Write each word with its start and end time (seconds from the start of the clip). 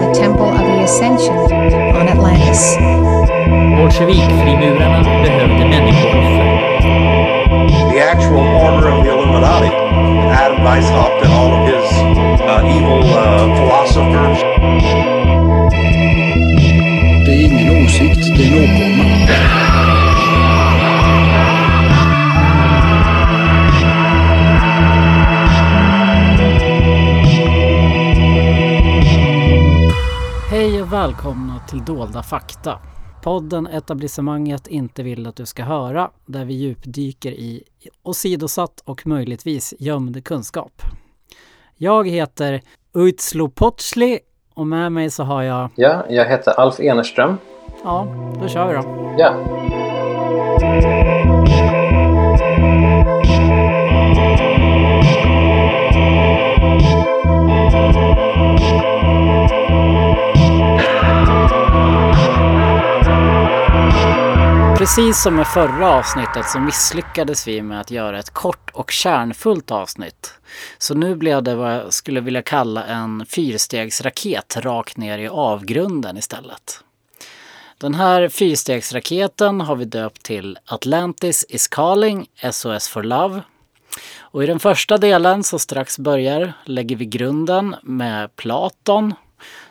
the 0.00 0.20
Temple 0.20 0.48
of 0.48 0.58
the 0.58 0.84
Ascension 0.84 1.36
on 1.98 2.08
Atlantis. 2.08 2.78
Bolsjevikfrimurarna 3.78 5.02
behövde 5.22 5.64
människooffer. 5.64 6.64
the 7.94 8.00
actual 8.00 8.42
order 8.66 8.88
of 8.88 9.04
the 9.04 9.10
Illuminati. 9.10 9.70
Adam 10.34 10.58
Weishaupt 10.66 11.22
and 11.22 11.32
all 11.32 11.52
of 11.54 11.62
his 11.72 11.86
uh, 12.42 12.74
evil 12.74 13.04
uh, 13.06 13.46
philosophers. 13.54 14.38
Det 17.24 17.32
är 17.32 17.44
ingen 17.44 17.84
åsikt, 17.84 18.36
det 18.36 18.44
är 18.44 18.64
en 18.64 18.83
välkomna 31.06 31.60
till 31.68 31.84
Dolda 31.84 32.22
fakta. 32.22 32.78
Podden 33.22 33.66
etablissemanget 33.66 34.66
inte 34.66 35.02
vill 35.02 35.26
att 35.26 35.36
du 35.36 35.46
ska 35.46 35.62
höra, 35.62 36.10
där 36.26 36.44
vi 36.44 36.54
djupdyker 36.54 37.32
i 37.32 37.62
åsidosatt 38.02 38.82
och 38.84 39.06
möjligtvis 39.06 39.74
gömd 39.78 40.24
kunskap. 40.24 40.82
Jag 41.76 42.08
heter 42.08 42.60
Uitslo 42.94 43.48
Potsli 43.48 44.18
och 44.54 44.66
med 44.66 44.92
mig 44.92 45.10
så 45.10 45.22
har 45.22 45.42
jag, 45.42 45.70
Ja, 45.74 46.04
jag 46.08 46.24
heter 46.24 46.60
Alf 46.60 46.80
Enerström. 46.80 47.38
ja, 47.84 48.06
då 48.42 48.48
kör 48.48 48.68
vi 48.68 48.74
då. 48.74 49.14
Ja, 49.18 49.34
Precis 64.84 65.22
som 65.22 65.36
med 65.36 65.46
förra 65.46 65.90
avsnittet 65.90 66.50
så 66.50 66.60
misslyckades 66.60 67.48
vi 67.48 67.62
med 67.62 67.80
att 67.80 67.90
göra 67.90 68.18
ett 68.18 68.30
kort 68.30 68.70
och 68.70 68.90
kärnfullt 68.90 69.70
avsnitt. 69.70 70.34
Så 70.78 70.94
nu 70.94 71.14
blev 71.14 71.42
det 71.42 71.54
vad 71.54 71.74
jag 71.74 71.92
skulle 71.92 72.20
vilja 72.20 72.42
kalla 72.42 72.84
en 72.84 73.26
fyrstegsraket 73.26 74.56
rakt 74.56 74.96
ner 74.96 75.18
i 75.18 75.28
avgrunden 75.28 76.16
istället. 76.16 76.84
Den 77.78 77.94
här 77.94 78.28
fyrstegsraketen 78.28 79.60
har 79.60 79.76
vi 79.76 79.84
döpt 79.84 80.22
till 80.22 80.58
Atlantis 80.66 81.44
is 81.48 81.68
calling, 81.68 82.26
SOS 82.52 82.88
for 82.88 83.02
Love. 83.02 83.42
Och 84.18 84.44
i 84.44 84.46
den 84.46 84.60
första 84.60 84.98
delen 84.98 85.44
som 85.44 85.58
strax 85.58 85.98
börjar 85.98 86.52
lägger 86.64 86.96
vi 86.96 87.06
grunden 87.06 87.76
med 87.82 88.36
Platon 88.36 89.14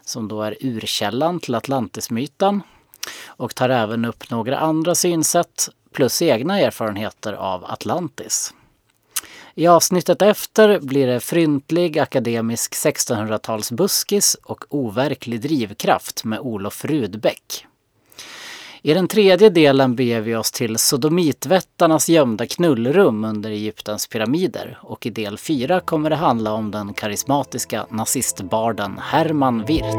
som 0.01 0.27
då 0.27 0.41
är 0.41 0.57
urkällan 0.59 1.39
till 1.39 1.55
Atlantismyten 1.55 2.61
och 3.27 3.55
tar 3.55 3.69
även 3.69 4.05
upp 4.05 4.29
några 4.29 4.57
andra 4.57 4.95
synsätt 4.95 5.69
plus 5.93 6.21
egna 6.21 6.59
erfarenheter 6.59 7.33
av 7.33 7.65
Atlantis. 7.65 8.53
I 9.55 9.67
avsnittet 9.67 10.21
efter 10.21 10.79
blir 10.79 11.07
det 11.07 11.19
fryntlig 11.19 11.99
akademisk 11.99 12.73
1600-talsbuskis 12.73 14.37
och 14.43 14.65
overklig 14.69 15.41
drivkraft 15.41 16.23
med 16.23 16.39
Olof 16.39 16.85
Rudbeck. 16.85 17.65
I 18.85 18.93
den 18.93 19.07
tredje 19.07 19.49
delen 19.49 19.95
beger 19.95 20.21
vi 20.21 20.35
oss 20.35 20.51
till 20.51 20.77
sodomitvättarnas 20.77 22.09
gömda 22.09 22.45
knullrum 22.45 23.23
under 23.23 23.49
Egyptens 23.49 24.07
pyramider 24.07 24.77
och 24.81 25.05
i 25.05 25.09
del 25.09 25.37
fyra 25.37 25.79
kommer 25.79 26.09
det 26.09 26.15
handla 26.15 26.53
om 26.53 26.71
den 26.71 26.93
karismatiska 26.93 27.85
nazistbarden 27.89 28.99
Herman 29.03 29.65
Wirth. 29.65 29.97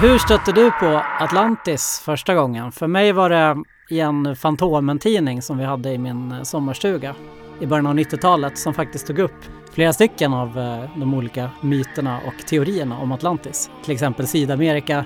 Hur 0.00 0.18
stötte 0.18 0.52
du 0.52 0.70
på 0.70 1.02
Atlantis 1.20 2.02
första 2.04 2.34
gången? 2.34 2.72
För 2.72 2.86
mig 2.86 3.12
var 3.12 3.30
det 3.30 3.56
i 3.90 4.00
en 4.00 4.36
Fantomen-tidning 4.36 5.42
som 5.42 5.58
vi 5.58 5.64
hade 5.64 5.92
i 5.92 5.98
min 5.98 6.34
sommarstuga 6.44 7.14
i 7.60 7.66
början 7.66 7.86
av 7.86 7.94
90-talet 7.94 8.58
som 8.58 8.74
faktiskt 8.74 9.06
tog 9.06 9.18
upp 9.18 9.44
flera 9.76 9.92
stycken 9.92 10.34
av 10.34 10.58
eh, 10.58 11.00
de 11.00 11.14
olika 11.14 11.50
myterna 11.60 12.20
och 12.26 12.46
teorierna 12.46 12.98
om 12.98 13.12
Atlantis. 13.12 13.70
Till 13.84 13.92
exempel 13.94 14.26
Sydamerika, 14.26 15.04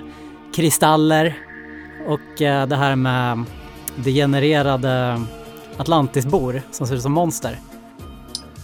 kristaller 0.55 1.37
och 2.07 2.41
eh, 2.41 2.67
det 2.67 2.75
här 2.75 2.95
med 2.95 3.43
degenererade 3.95 5.21
Atlantisbor 5.77 6.61
som 6.71 6.87
ser 6.87 6.95
ut 6.95 7.01
som 7.01 7.11
monster. 7.11 7.59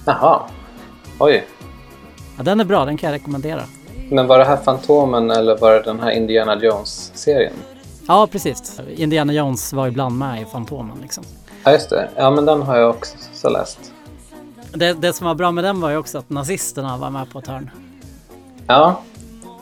jaha. 0.06 0.42
Oj. 1.20 1.48
Ja, 2.38 2.44
den 2.44 2.60
är 2.60 2.66
bra, 2.66 2.86
den 2.86 2.98
kan 2.98 3.10
jag 3.10 3.20
rekommendera. 3.20 3.62
Men 4.12 4.28
var 4.28 4.40
det 4.40 4.46
här 4.46 4.58
Fantomen 4.58 5.32
eller 5.32 5.58
var 5.58 5.74
det 5.74 5.82
den 5.82 6.00
här 6.00 6.12
Indiana 6.12 6.56
Jones-serien? 6.62 7.54
Ja, 8.08 8.28
precis. 8.32 8.82
Indiana 8.96 9.34
Jones 9.34 9.74
var 9.74 9.88
ibland 9.88 10.18
med 10.18 10.42
i 10.42 10.46
Fantomen 10.46 10.98
liksom. 11.02 11.24
Ja, 11.64 11.72
just 11.72 11.90
det. 11.90 12.10
Ja, 12.16 12.32
men 12.32 12.46
den 12.46 12.62
har 12.62 12.78
jag 12.78 12.90
också 12.90 13.50
läst. 13.50 13.94
Det, 14.74 14.94
det 14.94 15.14
som 15.14 15.28
var 15.28 15.36
bra 15.36 15.52
med 15.52 15.64
den 15.64 15.82
var 15.82 15.90
ju 15.90 15.98
också 15.98 16.18
att 16.18 16.30
nazisterna 16.30 16.98
var 16.98 17.10
med 17.10 17.30
på 17.30 17.40
ett 17.40 17.48
hörn. 17.48 17.70
Ja, 18.68 19.02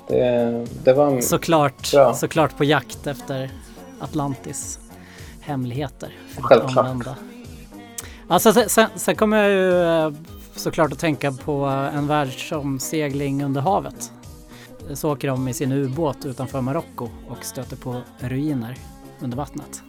det, 0.07 0.65
det 0.83 0.93
var... 0.93 1.21
Såklart, 1.21 1.91
Bra. 1.91 2.13
såklart 2.13 2.57
på 2.57 2.63
jakt 2.63 3.07
efter 3.07 3.51
Atlantis 3.99 4.79
hemligheter. 5.41 6.13
För 6.29 6.41
Självklart. 6.41 7.17
Alltså, 8.27 8.53
sen, 8.53 8.69
sen, 8.69 8.89
sen 8.95 9.15
kommer 9.15 9.37
jag 9.37 9.51
ju 9.51 9.83
eh, 9.83 10.11
såklart 10.55 10.91
att 10.91 10.99
tänka 10.99 11.31
på 11.31 11.65
en 11.65 12.07
världsomsegling 12.07 13.43
under 13.43 13.61
havet. 13.61 14.11
Så 14.93 15.11
åker 15.11 15.27
de 15.27 15.47
i 15.47 15.53
sin 15.53 15.71
ubåt 15.71 16.25
utanför 16.25 16.61
Marocko 16.61 17.09
och 17.29 17.45
stöter 17.45 17.75
på 17.75 18.01
ruiner 18.19 18.77
under 19.19 19.37
vattnet. 19.37 19.81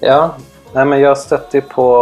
Ja, 0.00 0.34
nej, 0.74 0.84
men 0.84 1.00
jag 1.00 1.18
stötte 1.18 1.56
ju 1.56 1.60
på, 1.60 1.96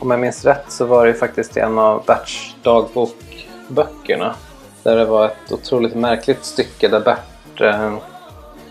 om 0.00 0.10
jag 0.10 0.20
minns 0.20 0.44
rätt, 0.44 0.64
så 0.68 0.84
var 0.84 1.04
det 1.04 1.12
ju 1.12 1.18
faktiskt 1.18 1.56
en 1.56 1.78
av 1.78 2.04
Berts 2.06 2.56
dagbokböckerna. 2.62 4.34
Där 4.82 4.96
det 4.96 5.04
var 5.04 5.26
ett 5.26 5.52
otroligt 5.52 5.94
märkligt 5.94 6.44
stycke 6.44 6.88
där 6.88 7.00
Bert, 7.00 7.60
eh, 7.60 7.92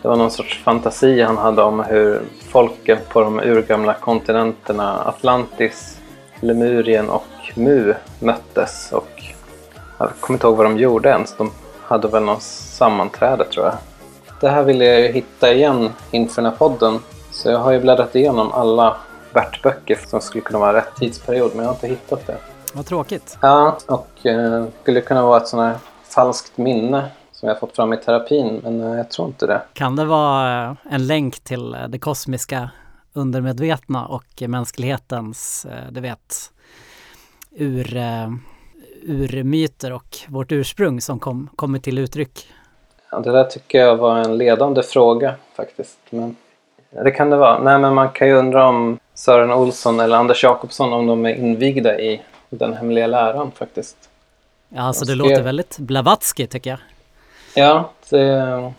det 0.02 0.08
var 0.08 0.16
någon 0.16 0.32
sorts 0.32 0.64
fantasi 0.64 1.22
han 1.22 1.38
hade 1.38 1.62
om 1.62 1.80
hur 1.80 2.22
folken 2.50 2.98
på 3.10 3.22
de 3.22 3.40
urgamla 3.40 3.94
kontinenterna 3.94 5.02
Atlantis, 5.06 5.98
Lemurien 6.40 7.10
och 7.10 7.26
Mu 7.56 7.94
möttes. 8.20 8.92
Och 8.92 9.24
jag 9.98 10.10
kommer 10.20 10.36
inte 10.36 10.48
ihåg 10.48 10.58
vad 10.58 10.66
de 10.66 10.78
gjorde 10.78 11.10
ens. 11.10 11.36
De 11.38 11.52
hade 11.84 12.08
väl 12.08 12.24
något 12.24 12.42
sammanträde 12.42 13.46
tror 13.46 13.66
jag. 13.66 13.76
Det 14.42 14.50
här 14.50 14.64
ville 14.64 14.86
jag 14.86 15.02
ju 15.02 15.08
hitta 15.08 15.54
igen 15.54 15.90
inför 16.12 16.42
den 16.42 16.52
här 16.52 16.58
podden. 16.58 17.00
Så 17.32 17.50
jag 17.50 17.60
har 17.60 17.72
ju 17.72 17.80
bläddrat 17.80 18.16
igenom 18.16 18.52
alla 18.52 18.98
Bert-böcker 19.38 20.00
som 20.08 20.22
skulle 20.22 20.42
kunna 20.42 20.60
vara 20.60 20.78
rätt 20.78 20.96
tidsperiod, 20.96 21.52
men 21.56 21.66
jag 21.66 21.70
har 21.70 21.76
inte 21.76 21.88
hittat 21.88 22.28
det. 22.28 22.38
Vad 22.74 22.86
tråkigt. 22.86 23.38
Ja, 23.42 23.78
och 23.88 24.26
eh, 24.26 24.66
skulle 24.82 25.02
kunna 25.02 25.24
vara 25.24 25.38
ett 25.42 25.48
sånt 25.48 25.62
här 25.62 25.78
falskt 26.04 26.58
minne 26.58 27.10
som 27.32 27.50
jag 27.50 27.60
fått 27.60 27.76
fram 27.76 27.94
i 27.94 27.98
terapin, 27.98 28.60
men 28.64 28.82
eh, 28.82 28.98
jag 28.98 29.12
tror 29.12 29.28
inte 29.28 29.48
det. 29.48 29.62
Kan 29.74 29.96
det 29.96 30.06
vara 30.06 30.70
eh, 30.70 30.76
en 30.90 31.08
länk 31.08 31.40
till 31.40 31.78
det 31.90 32.00
kosmiska 32.00 32.70
undermedvetna 33.14 34.08
och 34.08 34.44
mänsklighetens, 34.48 35.66
du 35.90 36.02
vet, 36.02 36.52
ur, 37.52 37.98
urmyter 39.04 39.94
och 39.94 40.18
vårt 40.28 40.52
ursprung 40.52 41.02
som 41.02 41.20
kom, 41.20 41.50
kommer 41.56 41.80
till 41.80 41.98
uttryck? 41.98 42.48
Ja, 43.12 43.20
det 43.20 43.32
där 43.32 43.44
tycker 43.44 43.80
jag 43.80 43.98
var 43.98 44.18
en 44.18 44.38
ledande 44.38 44.84
fråga 44.84 45.36
faktiskt. 45.56 45.98
Men 46.10 46.36
det 46.90 47.12
kan 47.12 47.30
det 47.30 47.38
vara. 47.38 47.60
Nej, 47.60 47.80
men 47.80 47.94
man 47.94 48.10
kan 48.10 48.28
ju 48.28 48.34
undra 48.34 48.68
om 48.68 49.00
Sören 49.14 49.52
Olsson 49.52 50.00
eller 50.00 50.18
Anders 50.18 50.44
Jakobsson 50.44 50.94
om 50.94 51.08
de 51.08 51.26
är 51.26 51.36
invigda 51.36 52.00
i 52.00 52.22
den 52.50 52.74
hemliga 52.74 53.08
läran 53.08 53.52
faktiskt. 53.52 53.98
Ja, 54.70 54.82
alltså 54.82 55.06
det 55.06 55.16
låter 55.16 55.44
väldigt 55.44 55.78
Blavatsky 55.78 56.48
tycker 56.48 56.70
jag. 56.70 56.80
Ja, 57.56 57.90
det 58.10 58.74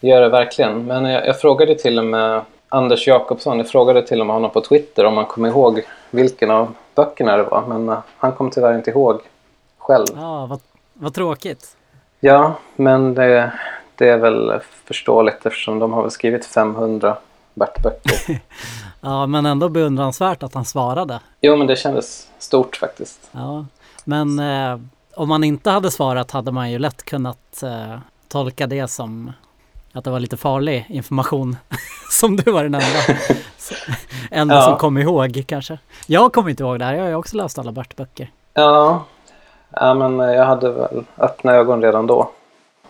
gör 0.00 0.20
det 0.20 0.28
verkligen. 0.28 0.86
Men 0.86 1.04
jag, 1.04 1.26
jag 1.26 1.40
frågade 1.40 1.74
till 1.74 1.98
och 1.98 2.04
med 2.04 2.42
Anders 2.68 3.06
Jakobsson, 3.06 3.58
jag 3.58 3.68
frågade 3.68 4.02
till 4.06 4.20
och 4.20 4.26
med 4.26 4.34
honom 4.34 4.50
på 4.50 4.60
Twitter 4.60 5.04
om 5.04 5.16
han 5.16 5.26
kom 5.26 5.46
ihåg 5.46 5.82
vilken 6.10 6.50
av 6.50 6.74
böckerna 6.94 7.36
det 7.36 7.42
var. 7.42 7.66
Men 7.66 7.88
eh, 7.88 7.98
han 8.16 8.32
kom 8.32 8.50
tyvärr 8.50 8.74
inte 8.74 8.90
ihåg 8.90 9.20
själv. 9.78 10.06
Ja, 10.16 10.46
vad, 10.46 10.60
vad 10.92 11.14
tråkigt. 11.14 11.76
Ja, 12.20 12.54
men 12.76 13.14
det, 13.14 13.52
det 13.98 14.08
är 14.08 14.16
väl 14.18 14.60
förståeligt 14.84 15.46
eftersom 15.46 15.78
de 15.78 15.92
har 15.92 16.02
väl 16.02 16.10
skrivit 16.10 16.46
500 16.46 17.16
Bert-böcker. 17.54 18.40
Ja, 19.00 19.26
men 19.26 19.46
ändå 19.46 19.68
beundransvärt 19.68 20.42
att 20.42 20.54
han 20.54 20.64
svarade. 20.64 21.20
Jo, 21.40 21.56
men 21.56 21.66
det 21.66 21.76
kändes 21.76 22.28
stort 22.38 22.76
faktiskt. 22.76 23.30
Ja, 23.32 23.64
men 24.04 24.38
eh, 24.38 24.78
om 25.14 25.28
man 25.28 25.44
inte 25.44 25.70
hade 25.70 25.90
svarat 25.90 26.30
hade 26.30 26.52
man 26.52 26.70
ju 26.70 26.78
lätt 26.78 27.04
kunnat 27.04 27.62
eh, 27.62 27.98
tolka 28.28 28.66
det 28.66 28.88
som 28.88 29.32
att 29.92 30.04
det 30.04 30.10
var 30.10 30.20
lite 30.20 30.36
farlig 30.36 30.86
information 30.88 31.56
som 32.10 32.36
du 32.36 32.50
var 32.52 32.62
den 32.62 32.74
enda. 32.74 32.86
Enda 34.30 34.54
Ja. 34.54 34.62
som 34.62 34.76
kom 34.76 34.98
ihåg 34.98 35.44
kanske. 35.46 35.78
Jag 36.06 36.32
kommer 36.32 36.50
inte 36.50 36.62
ihåg 36.62 36.78
det 36.78 36.84
här, 36.84 36.94
jag 36.94 37.02
har 37.02 37.08
ju 37.08 37.14
också 37.14 37.36
läst 37.36 37.58
alla 37.58 37.72
Bert-böcker. 37.72 38.30
Ja, 38.54 39.04
Ja, 39.70 39.94
men 39.94 40.18
jag 40.18 40.44
hade 40.46 40.70
väl 40.70 41.04
öppna 41.18 41.52
ögon 41.52 41.82
redan 41.82 42.06
då. 42.06 42.30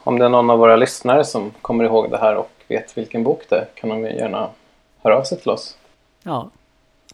Om 0.08 0.18
det 0.18 0.24
är 0.24 0.28
någon 0.28 0.50
av 0.50 0.58
våra 0.58 0.76
lyssnare 0.76 1.24
som 1.24 1.50
kommer 1.62 1.84
ihåg 1.84 2.10
det 2.10 2.18
här 2.18 2.36
och 2.36 2.50
vet 2.68 2.98
vilken 2.98 3.24
bok 3.24 3.42
det 3.48 3.56
är 3.56 3.66
kan 3.74 3.90
de 3.90 4.02
gärna 4.02 4.48
höra 5.02 5.18
av 5.18 5.22
sig 5.22 5.40
till 5.40 5.50
oss. 5.50 5.76
Ja, 6.22 6.50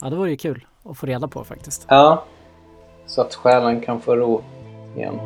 ja 0.00 0.10
det 0.10 0.16
vore 0.16 0.30
ju 0.30 0.36
kul 0.36 0.66
att 0.90 0.98
få 0.98 1.06
reda 1.06 1.28
på 1.28 1.44
faktiskt. 1.44 1.86
Ja, 1.88 2.24
så 3.06 3.20
att 3.20 3.34
själen 3.34 3.80
kan 3.80 4.00
få 4.00 4.16
ro 4.16 4.42
igen. 4.96 5.20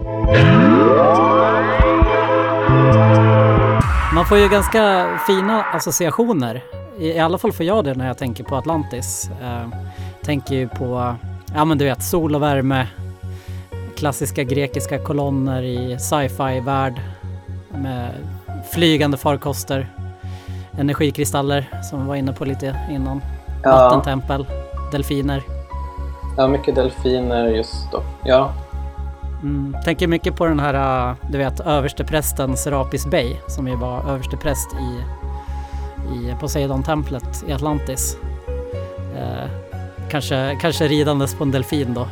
Man 4.14 4.26
får 4.26 4.38
ju 4.38 4.48
ganska 4.48 5.08
fina 5.26 5.62
associationer. 5.62 6.64
I, 6.98 7.08
I 7.08 7.18
alla 7.18 7.38
fall 7.38 7.52
får 7.52 7.66
jag 7.66 7.84
det 7.84 7.94
när 7.94 8.06
jag 8.06 8.18
tänker 8.18 8.44
på 8.44 8.56
Atlantis. 8.56 9.30
Eh, 9.42 9.68
tänker 10.22 10.54
ju 10.54 10.68
på, 10.68 11.14
ja 11.54 11.64
men 11.64 11.78
du 11.78 11.84
vet, 11.84 12.02
sol 12.02 12.34
och 12.34 12.42
värme. 12.42 12.86
Klassiska 13.96 14.42
grekiska 14.42 14.98
kolonner 14.98 15.62
i 15.62 15.98
sci-fi-värld. 15.98 17.00
Med 17.82 18.10
flygande 18.72 19.16
farkoster. 19.16 19.88
Energikristaller 20.78 21.70
som 21.90 22.02
vi 22.02 22.08
var 22.08 22.14
inne 22.16 22.32
på 22.32 22.44
lite 22.44 22.80
innan. 22.90 23.22
Ja, 23.62 23.70
Vattentempel. 23.70 24.46
Delfiner. 24.92 25.42
ja 26.36 26.48
mycket 26.48 26.74
delfiner 26.74 27.46
just 27.46 27.92
då. 27.92 28.02
Ja, 28.24 28.52
Mm, 29.42 29.76
tänker 29.84 30.06
mycket 30.06 30.36
på 30.36 30.46
den 30.46 30.60
här, 30.60 31.14
du 31.30 31.38
vet, 31.38 31.60
översteprästen 31.60 32.56
Serapis 32.56 33.06
Bey 33.06 33.36
som 33.46 33.68
ju 33.68 33.76
var 33.76 34.10
överstepräst 34.10 34.70
i, 34.74 35.02
i 36.14 36.34
Poseidon-templet 36.40 37.44
i 37.48 37.52
Atlantis. 37.52 38.16
Eh, 39.16 39.50
kanske, 40.10 40.58
kanske 40.60 40.88
ridandes 40.88 41.34
på 41.34 41.44
en 41.44 41.50
delfin 41.50 41.94
då. 41.94 42.08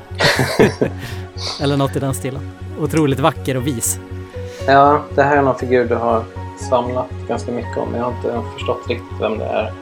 Eller 1.63 1.77
något 1.77 1.97
i 1.97 1.99
den 1.99 2.15
stilen. 2.15 2.51
Otroligt 2.81 3.21
vacker 3.21 3.57
och 3.57 3.67
vis. 3.67 4.01
Ja, 4.67 5.01
det 5.15 5.23
här 5.23 5.37
är 5.37 5.43
någon 5.43 5.59
figur 5.59 5.85
du 5.85 5.95
har 5.95 6.25
svamlat 6.59 7.11
ganska 7.29 7.53
mycket 7.53 7.77
om. 7.79 7.95
Jag 7.95 8.03
har 8.05 8.11
inte 8.13 8.43
förstått 8.55 8.89
riktigt 8.89 9.21
vem 9.21 9.39
det 9.39 9.45
är. 9.45 9.73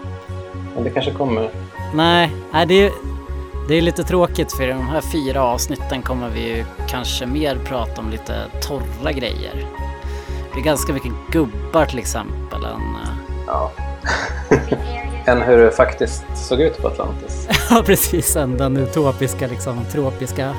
Men 0.74 0.84
det 0.84 0.90
kanske 0.90 1.10
kommer. 1.10 1.50
Nej, 1.94 2.30
nej 2.52 2.66
det, 2.66 2.74
är, 2.74 2.92
det 3.68 3.74
är 3.74 3.82
lite 3.82 4.04
tråkigt 4.04 4.52
för 4.52 4.64
i 4.64 4.72
de 4.72 4.88
här 4.88 5.00
fyra 5.00 5.42
avsnitten 5.42 6.02
kommer 6.02 6.28
vi 6.28 6.56
ju 6.56 6.64
kanske 6.88 7.26
mer 7.26 7.58
prata 7.64 8.00
om 8.00 8.10
lite 8.10 8.34
torra 8.62 9.12
grejer. 9.12 9.66
Det 10.54 10.60
är 10.60 10.64
ganska 10.64 10.92
mycket 10.92 11.12
gubbar 11.32 11.84
till 11.86 11.98
exempel 11.98 12.64
än 12.64 12.94
eh, 12.94 13.34
Ja. 13.46 13.70
än 15.26 15.42
hur 15.42 15.58
det 15.58 15.70
faktiskt 15.70 16.24
såg 16.34 16.60
ut 16.60 16.82
på 16.82 16.88
Atlantis. 16.88 17.48
Ja, 17.70 17.82
precis. 17.86 18.36
än 18.36 18.56
Den 18.56 18.76
utopiska, 18.76 19.46
liksom 19.46 19.84
tropiska, 19.92 20.54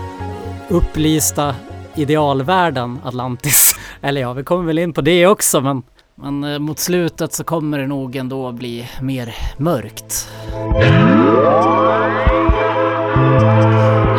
upplysta 0.69 1.55
idealvärlden 1.95 2.99
Atlantis. 3.03 3.74
Eller 4.05 4.21
ja, 4.21 4.33
vi 4.33 4.43
kommer 4.43 4.63
väl 4.63 4.79
in 4.79 4.93
på 4.93 5.01
det 5.01 5.27
också, 5.27 5.61
men, 5.61 5.83
men 6.15 6.43
eh, 6.43 6.59
mot 6.59 6.79
slutet 6.79 7.33
så 7.33 7.43
kommer 7.43 7.79
det 7.79 7.87
nog 7.87 8.15
ändå 8.15 8.51
bli 8.51 8.89
mer 9.01 9.35
mörkt. 9.57 10.29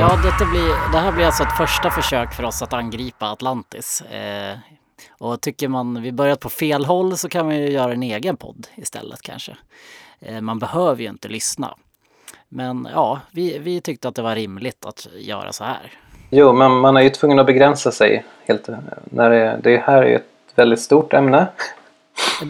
Ja, 0.01 0.19
detta 0.23 0.51
blir, 0.51 0.93
det 0.93 0.99
här 0.99 1.13
blir 1.13 1.25
alltså 1.25 1.43
ett 1.43 1.57
första 1.57 1.91
försök 1.91 2.35
för 2.35 2.45
oss 2.45 2.63
att 2.63 2.73
angripa 2.73 3.31
Atlantis. 3.31 4.01
Eh, 4.01 4.59
och 5.19 5.41
tycker 5.41 5.69
man 5.69 6.03
vi 6.03 6.13
börjat 6.13 6.41
på 6.41 6.49
fel 6.49 6.85
håll 6.85 7.17
så 7.17 7.29
kan 7.29 7.47
man 7.47 7.57
ju 7.57 7.71
göra 7.71 7.93
en 7.93 8.03
egen 8.03 8.37
podd 8.37 8.67
istället 8.75 9.23
kanske. 9.23 9.57
Eh, 10.21 10.41
man 10.41 10.59
behöver 10.59 11.03
ju 11.03 11.09
inte 11.09 11.29
lyssna. 11.29 11.75
Men 12.49 12.89
ja, 12.93 13.21
vi, 13.31 13.59
vi 13.59 13.81
tyckte 13.81 14.09
att 14.09 14.15
det 14.15 14.23
var 14.23 14.35
rimligt 14.35 14.85
att 14.85 15.07
göra 15.19 15.53
så 15.53 15.65
här. 15.65 15.93
Jo, 16.31 16.53
men 16.53 16.73
man 16.73 16.97
är 16.97 17.01
ju 17.01 17.11
tvungen 17.11 17.39
att 17.39 17.47
begränsa 17.47 17.93
sig. 17.93 18.25
Helt, 18.47 18.69
när 19.05 19.31
det, 19.31 19.59
det 19.63 19.77
här 19.77 20.03
är 20.03 20.07
ju 20.07 20.15
ett 20.15 20.25
väldigt 20.55 20.81
stort 20.81 21.13
ämne. 21.13 21.47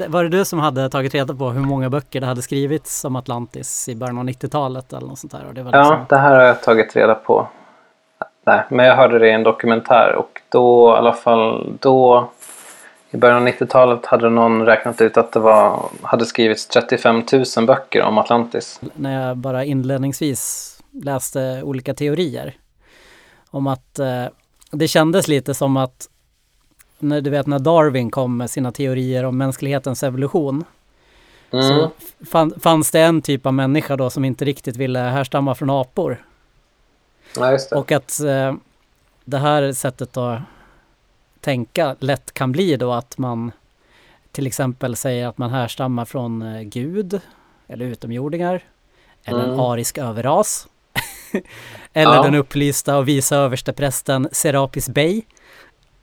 Var 0.09 0.23
det 0.23 0.29
du 0.29 0.45
som 0.45 0.59
hade 0.59 0.91
tagit 0.91 1.15
reda 1.15 1.35
på 1.35 1.51
hur 1.51 1.61
många 1.61 1.91
böcker 1.91 2.21
det 2.21 2.27
hade 2.27 2.43
skrivits 2.43 3.05
om 3.05 3.17
Atlantis 3.17 3.89
i 3.89 3.95
början 3.95 4.19
av 4.19 4.25
90-talet 4.25 4.93
eller 4.93 5.07
något 5.07 5.19
sånt 5.19 5.33
där? 5.33 5.45
Det 5.55 5.63
var 5.63 5.73
Ja, 5.73 5.79
liksom, 5.79 6.07
det 6.09 6.17
här 6.17 6.35
har 6.35 6.43
jag 6.43 6.63
tagit 6.63 6.97
reda 6.97 7.15
på. 7.15 7.49
Nej, 8.47 8.65
men 8.69 8.87
jag 8.87 8.97
hörde 8.97 9.19
det 9.19 9.29
i 9.29 9.33
en 9.33 9.43
dokumentär 9.43 10.15
och 10.19 10.41
då 10.49 10.95
i 10.95 10.99
alla 10.99 11.13
fall 11.13 11.73
då 11.81 12.29
i 13.11 13.17
början 13.17 13.43
av 13.43 13.49
90-talet 13.49 14.07
hade 14.07 14.31
någon 14.31 14.67
räknat 14.67 15.01
ut 15.01 15.17
att 15.17 15.33
det 15.33 15.41
var, 15.41 15.81
hade 16.03 16.25
skrivits 16.27 16.67
35 16.67 17.23
000 17.57 17.67
böcker 17.67 18.03
om 18.03 18.19
Atlantis. 18.19 18.81
när 18.95 19.29
jag 19.29 19.37
bara 19.37 19.65
inledningsvis 19.65 20.73
läste 20.93 21.61
olika 21.63 21.95
teorier 21.95 22.55
om 23.57 23.67
att 23.67 23.99
eh, 23.99 24.25
det 24.71 24.89
kändes 24.89 25.29
lite 25.29 25.55
som 25.55 25.77
att 25.77 26.09
när 26.99 27.21
du 27.21 27.31
vet 27.31 27.47
när 27.47 27.59
Darwin 27.59 28.11
kom 28.11 28.37
med 28.37 28.51
sina 28.51 28.73
teorier 28.73 29.25
om 29.25 29.39
mänsklighetens 29.39 30.03
evolution 30.03 30.65
Mm. 31.51 31.69
så 31.69 31.91
fann, 32.25 32.53
fanns 32.61 32.91
det 32.91 33.01
en 33.01 33.23
typ 33.23 33.47
av 33.47 33.55
människa 33.55 33.97
då 33.97 34.11
som 34.11 34.25
inte 34.25 34.45
riktigt 34.45 34.77
ville 34.77 34.99
härstamma 34.99 35.55
från 35.55 35.71
apor. 35.71 36.25
Ja. 37.37 37.59
Och 37.73 37.93
att 37.93 38.21
eh, 38.21 38.55
det 39.25 39.39
här 39.39 39.73
sättet 39.73 40.17
att 40.17 40.41
tänka 41.41 41.97
lätt 41.99 42.33
kan 42.35 42.53
bli 42.53 42.77
då 42.77 42.93
att 42.93 43.19
man 43.19 43.53
till 44.33 44.47
exempel 44.47 44.97
säger 44.97 45.27
att 45.27 45.39
man 45.39 45.51
härstammar 45.51 46.05
från 46.05 46.43
eh, 46.43 46.63
Gud 46.63 47.21
eller 47.67 47.85
utomjordingar 47.85 48.63
eller 49.25 49.41
en 49.41 49.47
Mm. 49.49 49.61
arisk 49.61 49.99
överras. 49.99 50.69
eller 51.93 52.15
Ja. 52.15 52.23
den 52.23 52.35
upplysta 52.35 52.99
och 52.99 53.09
visa 53.09 53.37
översteprästen 53.37 54.29
Serapis 54.33 54.89
Bey 54.89 55.23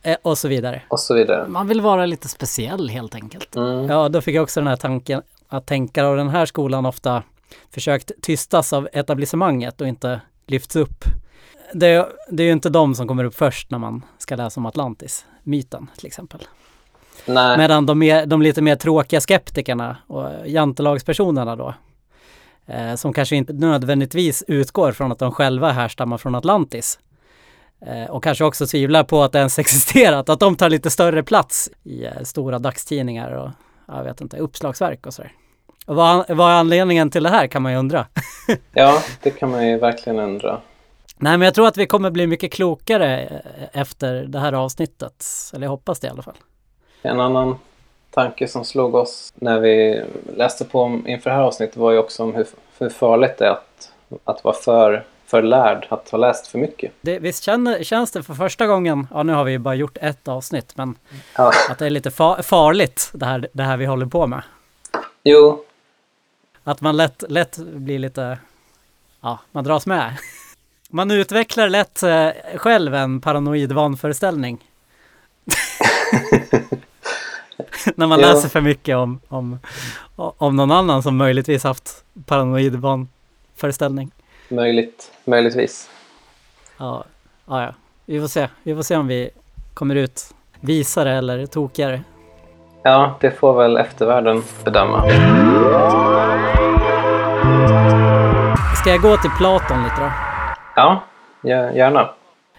eh, 0.03 0.17
och 0.21 0.37
så 0.37 0.47
vidare. 0.47 0.81
Och 0.87 0.99
så 0.99 1.13
vidare. 1.13 1.47
Man 1.47 1.67
vill 1.67 1.81
vara 1.81 2.05
lite 2.05 2.29
speciell 2.29 2.89
helt 2.89 3.15
enkelt. 3.15 3.55
Mm. 3.55 3.85
Ja, 3.89 4.09
då 4.09 4.21
fick 4.21 4.35
jag 4.35 4.43
också 4.43 4.59
den 4.59 4.67
här 4.67 4.75
tanken 4.75 5.21
att 5.47 5.65
tänkare 5.65 6.07
av 6.07 6.17
den 6.17 6.29
här 6.29 6.45
skolan 6.45 6.85
ofta 6.85 7.23
försökt 7.73 8.11
tystas 8.21 8.73
av 8.73 8.89
etablissemanget 8.93 9.81
och 9.81 9.87
inte 9.87 10.21
lyfts 10.47 10.75
upp. 10.75 11.05
Det, 11.73 11.87
är- 11.87 12.07
det 12.29 12.43
är 12.43 12.47
ju 12.47 12.53
inte 12.53 12.69
de 12.69 12.95
som 12.95 13.07
kommer 13.07 13.23
upp 13.23 13.35
först 13.35 13.71
när 13.71 13.77
man 13.77 14.05
ska 14.17 14.35
läsa 14.35 14.59
om 14.59 14.65
Atlantis, 14.65 15.25
myten 15.43 15.89
till 15.97 16.07
exempel. 16.07 16.39
Nej, 17.25 17.57
Medan 17.57 17.85
de, 17.85 17.99
mer, 17.99 18.25
de 18.25 18.41
lite 18.41 18.61
mer 18.61 18.75
tråkiga 18.75 19.21
skeptikerna 19.21 19.97
och 20.07 20.29
jantelagspersonerna 20.45 21.55
då, 21.55 21.73
eh, 22.67 22.95
som 22.95 23.13
kanske 23.13 23.35
inte 23.35 23.53
nödvändigtvis 23.53 24.43
utgår 24.47 24.91
från 24.91 25.11
att 25.11 25.19
de 25.19 25.31
själva 25.31 25.71
härstammar 25.71 26.17
från 26.17 26.35
Atlantis, 26.35 26.99
eh, 27.85 28.11
och 28.11 28.23
kanske 28.23 28.43
också 28.43 28.65
tvivlar 28.65 29.03
på 29.03 29.23
att 29.23 29.31
det 29.31 29.39
ens 29.39 29.59
existerat, 29.59 30.29
att 30.29 30.39
de 30.39 30.55
tar 30.55 30.69
lite 30.69 30.89
större 30.89 31.23
plats 31.23 31.69
i 31.83 32.05
eh, 32.05 32.11
stora 32.23 32.59
dagstidningar 32.59 33.31
och 33.31 33.49
jag 33.87 34.03
vet 34.03 34.21
inte, 34.21 34.37
uppslagsverk 34.37 35.05
och 35.05 35.13
sådär. 35.13 35.31
Och 35.85 35.95
vad, 35.95 36.29
vad 36.29 36.51
är 36.51 36.55
anledningen 36.55 37.09
till 37.09 37.23
det 37.23 37.29
här 37.29 37.47
kan 37.47 37.61
man 37.61 37.71
ju 37.71 37.77
undra. 37.77 38.07
ja, 38.73 39.01
det 39.21 39.31
kan 39.31 39.51
man 39.51 39.67
ju 39.67 39.77
verkligen 39.77 40.19
undra. 40.19 40.61
Nej, 41.17 41.37
men 41.37 41.41
jag 41.45 41.53
tror 41.53 41.67
att 41.67 41.77
vi 41.77 41.85
kommer 41.85 42.11
bli 42.11 42.27
mycket 42.27 42.53
klokare 42.53 43.21
eh, 43.21 43.81
efter 43.81 44.13
det 44.13 44.39
här 44.39 44.53
avsnittet. 44.53 45.25
Eller 45.53 45.65
jag 45.65 45.71
hoppas 45.71 45.99
det 45.99 46.07
i 46.07 46.09
alla 46.09 46.23
fall. 46.23 46.37
En 47.01 47.19
annan 47.19 47.57
tanke 48.13 48.47
som 48.47 48.65
slog 48.65 48.95
oss 48.95 49.33
när 49.35 49.59
vi 49.59 50.03
läste 50.37 50.65
på 50.65 50.81
om, 50.81 51.07
inför 51.07 51.29
det 51.29 51.35
här 51.35 51.43
avsnittet 51.43 51.77
var 51.77 51.91
ju 51.91 51.97
också 51.97 52.23
om 52.23 52.33
hur, 52.35 52.47
hur 52.79 52.89
farligt 52.89 53.37
det 53.37 53.45
är 53.45 53.49
att, 53.51 53.91
att 54.23 54.43
vara 54.43 54.55
för, 54.55 55.05
för 55.25 55.41
lärd, 55.41 55.87
att 55.89 56.09
ha 56.09 56.17
läst 56.17 56.47
för 56.47 56.59
mycket. 56.59 56.91
Det, 57.01 57.19
visst 57.19 57.43
känner, 57.43 57.83
känns 57.83 58.11
det 58.11 58.23
för 58.23 58.33
första 58.33 58.67
gången, 58.67 59.07
ja 59.11 59.23
nu 59.23 59.33
har 59.33 59.43
vi 59.43 59.51
ju 59.51 59.57
bara 59.57 59.75
gjort 59.75 59.97
ett 60.01 60.27
avsnitt, 60.27 60.77
men 60.77 60.95
Ja. 61.37 61.51
att 61.69 61.77
det 61.79 61.85
är 61.85 61.89
lite 61.89 62.09
fa- 62.09 62.41
farligt 62.41 63.09
det 63.13 63.25
här, 63.25 63.47
det 63.53 63.63
här 63.63 63.77
vi 63.77 63.85
håller 63.85 64.05
på 64.05 64.27
med. 64.27 64.41
Jo, 65.23 65.63
Att 66.63 66.81
man 66.81 66.97
lätt, 66.97 67.23
lätt 67.29 67.57
blir 67.57 67.99
lite, 67.99 68.37
ja, 69.21 69.39
man 69.51 69.63
dras 69.63 69.85
med. 69.85 70.17
Man 70.89 71.11
utvecklar 71.11 71.69
lätt 71.69 72.03
eh, 72.03 72.29
själv 72.57 72.95
en 72.95 73.21
paranoid 73.21 73.71
vanföreställning. 73.71 74.63
När 77.95 78.07
man 78.07 78.19
Ja. 78.19 78.27
läser 78.27 78.49
för 78.49 78.61
mycket 78.61 78.95
om, 78.97 79.19
om, 79.27 79.59
om 80.15 80.55
någon 80.55 80.71
annan 80.71 81.03
som 81.03 81.17
möjligtvis 81.17 81.63
haft 81.63 82.03
paranoid 82.25 82.75
vanföreställning. 82.75 84.11
möjligt, 84.49 85.11
möjligtvis. 85.25 85.89
Ja, 86.77 87.03
ja, 87.47 87.63
ja. 87.63 87.73
Vi 88.05 88.21
får 88.21 88.27
se. 88.27 88.47
Vi 88.63 88.75
får 88.75 88.83
se 88.83 88.95
om 88.97 89.07
vi 89.07 89.29
kommer 89.73 89.95
ut 89.95 90.33
visare 90.59 91.17
eller 91.17 91.45
tokigare. 91.45 92.03
Ja, 92.83 93.17
det 93.21 93.31
får 93.31 93.53
väl 93.53 93.77
eftervärlden 93.77 94.43
bedöma. 94.63 95.03
Ska 98.81 98.89
jag 98.89 99.01
gå 99.01 99.17
till 99.17 99.31
Platon 99.37 99.83
lite 99.83 99.95
då? 99.99 100.11
Ja, 100.75 101.03
gär- 101.43 101.71
gärna. 101.75 102.09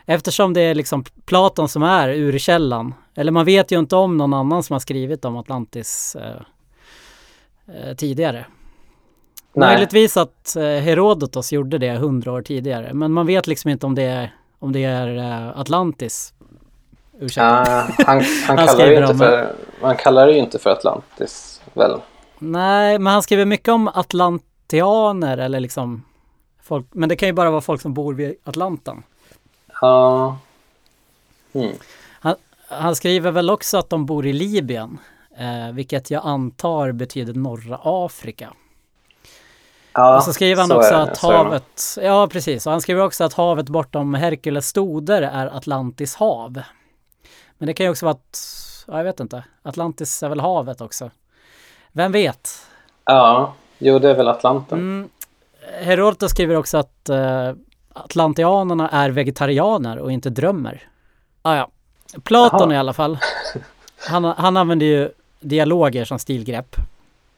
Eftersom 0.07 0.53
det 0.53 0.61
är 0.61 0.75
liksom 0.75 1.05
Platon 1.27 1.69
som 1.69 1.83
är 1.83 2.09
urkällan. 2.09 2.95
Eller 3.15 3.33
man 3.33 3.45
vet 3.45 3.73
ju 3.73 3.79
inte 3.79 3.97
om 3.97 4.17
någon 4.17 4.35
annan 4.35 4.63
som 4.63 4.75
har 4.75 4.81
skrivit 4.81 5.25
om 5.25 5.37
Atlantis 5.37 6.17
eh, 6.17 6.41
eh, 7.77 7.95
tidigare. 7.97 8.47
Nej. 9.53 9.69
Möjligtvis 9.69 10.17
att 10.17 10.57
eh, 10.57 10.63
Herodotos 10.63 11.53
gjorde 11.53 11.79
det 11.79 11.93
hundra 11.93 12.33
år 12.33 12.43
tidigare. 12.43 12.95
Men 12.95 13.13
man 13.13 13.27
vet 13.27 13.47
liksom 13.47 13.71
inte 13.71 13.87
om 13.87 13.95
det 13.95 14.03
är, 14.03 14.35
om 14.59 14.73
det 14.73 14.85
är 14.85 15.17
eh, 15.17 15.61
Atlantis. 15.61 16.35
Ursäkta. 17.21 17.43
Ja, 17.43 17.89
han, 18.07 18.23
han, 18.47 18.59
Han 18.59 18.67
kallar 18.67 19.03
inte 19.03 19.15
för, 19.15 19.55
man 19.81 19.97
kallar 19.97 20.27
det 20.27 20.33
ju 20.33 20.39
inte 20.39 20.59
för 20.59 20.71
Atlantis, 20.71 21.63
väl? 21.75 22.01
Nej, 22.39 22.99
men 22.99 23.13
han 23.13 23.23
skriver 23.23 23.45
mycket 23.45 23.69
om 23.69 23.89
atlantianer 23.89 25.39
eller 25.39 25.61
liksom 25.61 26.05
folk, 26.63 26.87
men 26.91 27.09
det 27.09 27.17
kan 27.17 27.29
ju 27.29 27.33
bara 27.33 27.51
vara 27.51 27.61
folk 27.61 27.81
som 27.81 27.95
bor 27.95 28.15
vid 28.15 28.35
Atlanten. 28.45 29.03
Ja. 29.81 30.39
Mm. 31.53 31.73
Han 32.69 32.97
skriver 32.97 33.31
väl 33.31 33.51
också 33.51 33.79
att 33.79 33.91
de 33.91 34.07
bor 34.07 34.27
i 34.27 34.33
Libyen, 34.33 34.99
eh, 35.37 35.73
vilket 35.73 36.11
jag 36.11 36.23
antar 36.25 36.93
betyder 36.93 37.35
norra 37.35 37.81
Afrika. 37.83 38.53
Ja, 39.93 40.17
och 40.17 40.23
så 40.23 40.33
skriver 40.33 40.61
han 40.61 40.69
så 40.69 40.77
också 40.77 40.95
att 40.95 41.19
havet, 41.19 41.99
ja 42.03 42.29
precis, 42.33 42.67
och 42.67 42.73
han 42.73 42.81
skriver 42.81 43.03
också 43.03 43.25
att 43.25 43.35
havet 43.35 43.69
bortom 43.69 44.15
Herkules 44.15 44.69
stoder 44.69 45.23
är 45.23 45.47
Atlantis 45.47 46.17
hav. 46.17 46.63
Men 47.59 47.67
det 47.67 47.75
kan 47.75 47.87
ju 47.87 47.91
också 47.91 48.07
vara 48.07 48.15
att, 48.15 48.39
ja, 48.87 48.97
jag 48.97 49.05
vet 49.05 49.21
inte, 49.21 49.45
Atlantis 49.63 50.23
är 50.23 50.29
väl 50.29 50.41
havet 50.41 50.81
också. 50.81 51.11
Vem 51.93 52.13
vet? 52.13 52.51
Ja, 53.05 53.55
jo 53.79 53.99
det 53.99 54.11
är 54.11 54.15
väl 54.15 54.29
Atlanten. 54.29 54.79
Mm. 54.79 55.09
Herodotos 55.81 56.31
skriver 56.31 56.57
också 56.57 56.79
att 56.79 57.09
eh, 57.09 57.53
atlantianerna 57.93 58.89
är 58.89 59.11
vegetarianer 59.11 59.99
och 59.99 60.13
inte 60.13 60.31
drömmer. 60.31 60.89
Ah, 61.43 61.57
ja. 61.57 61.71
Platon 62.23 62.71
Jaha. 62.71 62.75
i 62.75 62.79
alla 62.79 62.93
fall. 62.93 63.19
Han, 64.09 64.25
han 64.25 64.57
använder 64.57 64.87
ju 64.87 65.11
dialoger 65.41 66.05
som 66.05 66.19
stilgrepp. 66.19 66.77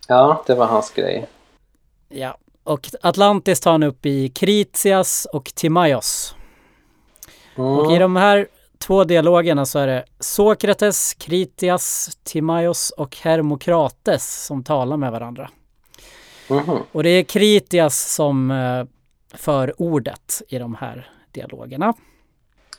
Ja, 0.08 0.42
det 0.46 0.54
var 0.54 0.66
hans 0.66 0.90
grej. 0.90 1.26
Ja. 2.08 2.36
Och 2.64 2.88
Atlantis 3.02 3.60
tar 3.60 3.72
han 3.72 3.82
upp 3.82 4.06
i 4.06 4.28
Kritias 4.28 5.26
och 5.32 5.44
Timaios. 5.54 6.34
Och 7.56 7.84
i 7.84 7.96
Mm. 7.96 8.00
de 8.00 8.16
här 8.16 8.46
två 8.78 9.04
dialogerna 9.04 9.66
så 9.66 9.78
är 9.78 9.86
det 9.86 10.04
Sokrates, 10.20 11.14
Kritias, 11.14 12.16
Timaios 12.24 12.90
och 12.90 13.16
Hermokrates 13.16 14.44
som 14.46 14.64
talar 14.64 14.96
med 14.96 15.12
varandra. 15.12 15.50
Mhm. 16.48 16.78
Och 16.92 17.02
det 17.02 17.10
är 17.10 17.22
Kritias 17.22 18.14
som 18.14 18.50
eh, 18.50 18.84
för 19.38 19.82
ordet 19.82 20.42
i 20.48 20.58
de 20.58 20.74
här 20.74 21.10
dialogerna. 21.32 21.94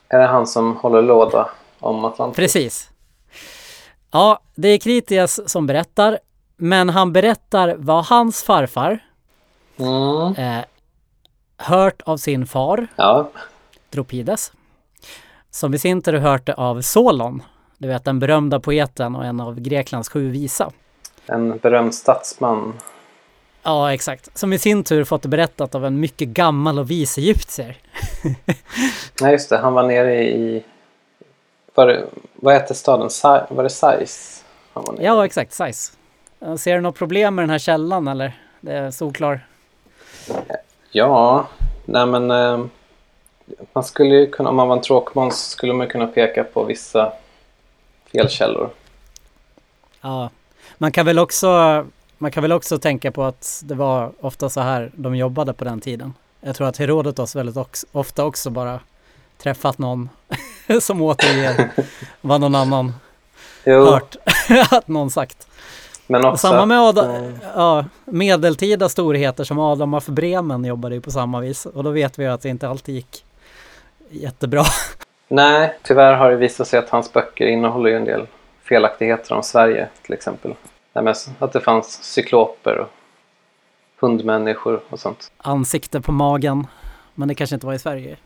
Är 0.10 0.20
det 0.20 0.28
han 0.28 0.48
som 0.48 0.76
håller 0.76 1.02
låda 1.02 1.50
om 1.80 2.06
Atlantis? 2.06 2.36
Precis. 2.36 2.90
Ja, 4.12 4.40
det 4.56 4.68
är 4.68 4.78
Kritias 4.78 5.50
som 5.52 5.68
berättar, 5.68 6.20
men 6.58 6.90
han 6.90 7.14
berättar 7.14 7.76
vad 7.78 8.06
hans 8.06 8.44
farfar 8.44 9.00
Mm. 9.80 10.36
eh, 10.36 10.66
hört 11.58 12.02
av 12.02 12.18
sin 12.18 12.48
far, 12.48 12.88
Ja, 12.96 13.30
Dropides, 13.90 14.52
som 15.50 15.74
i 15.74 15.80
sin 15.80 16.02
tur 16.02 16.14
hört 16.14 16.46
det 16.46 16.54
av 16.54 16.82
Solon, 16.82 17.44
du 17.78 17.88
vet 17.88 18.04
den 18.06 18.20
berömda 18.20 18.60
poeten 18.60 19.16
och 19.16 19.26
en 19.26 19.40
av 19.40 19.60
Greklands 19.60 20.10
sju 20.10 20.30
visa. 20.30 20.72
en 21.26 21.58
berömd 21.58 21.96
statsman. 21.96 22.74
Ja, 23.64 23.94
exakt. 23.94 24.38
Som 24.38 24.54
i 24.54 24.60
sin 24.60 24.84
tur 24.84 25.04
fått 25.04 25.22
det 25.22 25.28
berättat 25.30 25.76
av 25.76 25.86
en 25.86 26.00
mycket 26.00 26.28
gammal 26.28 26.80
och 26.80 26.92
vis 26.92 27.18
egyptier. 27.18 27.78
Nej, 29.22 29.32
just 29.32 29.50
det. 29.50 29.58
Han 29.58 29.74
var 29.74 29.84
nere 29.84 30.24
i... 30.24 30.64
Var 31.78 32.06
vad 32.36 32.54
heter 32.54 32.74
staden? 32.74 33.10
Sa, 33.10 33.48
var 33.50 33.64
det 33.64 33.70
Sais? 33.70 34.44
Ja, 35.00 35.26
exakt. 35.26 35.54
Size. 35.54 35.92
Ser 36.58 36.76
du 36.76 36.82
något 36.82 36.96
problem 36.96 37.36
med 37.36 37.44
den 37.44 37.50
här 37.50 37.60
källan 37.60 38.08
eller? 38.08 38.40
Det 38.62 38.74
är 38.74 38.92
solklar. 38.92 39.48
Ja, 40.92 41.48
nej 41.86 42.06
men... 42.06 42.32
Eh, 42.32 42.66
man 43.74 43.84
skulle 43.84 44.16
ju 44.16 44.32
kunna, 44.32 44.50
om 44.50 44.56
man 44.56 44.68
var 44.68 44.76
en 44.76 44.82
tråkmåns 44.82 45.50
skulle 45.50 45.74
man 45.74 45.88
kunna 45.88 46.08
peka 46.08 46.44
på 46.44 46.64
vissa 46.64 47.14
felkällor. 48.06 48.70
Ja, 50.02 50.30
man 50.78 50.92
kan 50.92 51.06
väl 51.06 51.20
också 51.20 51.86
man 52.18 52.32
kan 52.32 52.42
väl 52.42 52.52
också 52.52 52.80
tänka 52.80 53.12
på 53.12 53.24
att 53.24 53.62
det 53.66 53.76
var 53.76 54.12
ofta 54.20 54.50
så 54.50 54.62
här 54.62 54.92
de 54.96 55.16
jobbade 55.16 55.54
på 55.54 55.64
den 55.64 55.82
tiden. 55.82 56.14
Jag 56.42 56.56
tror 56.56 56.68
att 56.68 56.78
Herodotos 56.78 57.36
väldigt 57.36 57.88
ofta 57.92 58.26
också 58.26 58.50
bara 58.50 58.80
träffat 59.38 59.78
någon 59.78 60.10
som 60.82 61.02
återger 61.02 61.70
vad 62.22 62.42
någon 62.42 62.56
annan 62.56 62.94
Jo, 63.64 63.86
hört 63.86 64.16
att 64.72 64.88
någon 64.88 65.12
sagt. 65.12 65.48
men 66.08 66.26
också... 66.26 66.48
samma 66.48 66.66
med 66.66 66.80
Adam, 66.80 67.16
eh, 67.16 67.32
ja, 67.56 67.86
medeltida 68.06 68.90
storheter 68.90 69.44
som 69.44 69.60
Adam 69.60 69.94
af 69.94 70.06
Bremen 70.06 70.66
jobbade 70.66 70.96
ju 70.96 71.02
på 71.02 71.12
samma 71.12 71.40
vis. 71.40 71.66
Och 71.66 71.84
då 71.84 71.90
vet 71.90 72.20
vi 72.20 72.24
ju 72.24 72.30
att 72.30 72.42
det 72.42 72.50
inte 72.50 72.70
alltid 72.70 72.96
gick 72.96 73.26
jättebra. 74.10 74.64
Nej, 75.28 75.78
tyvärr 75.84 76.14
har 76.14 76.30
det 76.30 76.36
visat 76.36 76.68
sig 76.68 76.80
att 76.80 76.90
hans 76.90 77.14
böcker 77.14 77.46
innehåller 77.46 77.90
ju 77.90 77.96
en 77.96 78.06
del 78.06 78.28
felaktigheter 78.64 79.36
om 79.36 79.44
Sverige 79.44 79.88
till 80.02 80.14
exempel. 80.14 80.54
Nej, 80.94 81.14
Att 81.40 81.54
det 81.54 81.60
fanns 81.62 82.04
cykloper 82.04 82.78
och 82.78 82.90
hundmänniskor 84.00 84.82
och 84.90 85.00
sånt. 85.00 85.32
Ansikte 85.38 86.02
på 86.02 86.12
magen. 86.12 86.68
Men 87.16 87.28
det 87.28 87.36
kanske 87.36 87.54
inte 87.54 87.66
var 87.66 87.74
i 87.74 87.80
Sverige. 87.80 88.18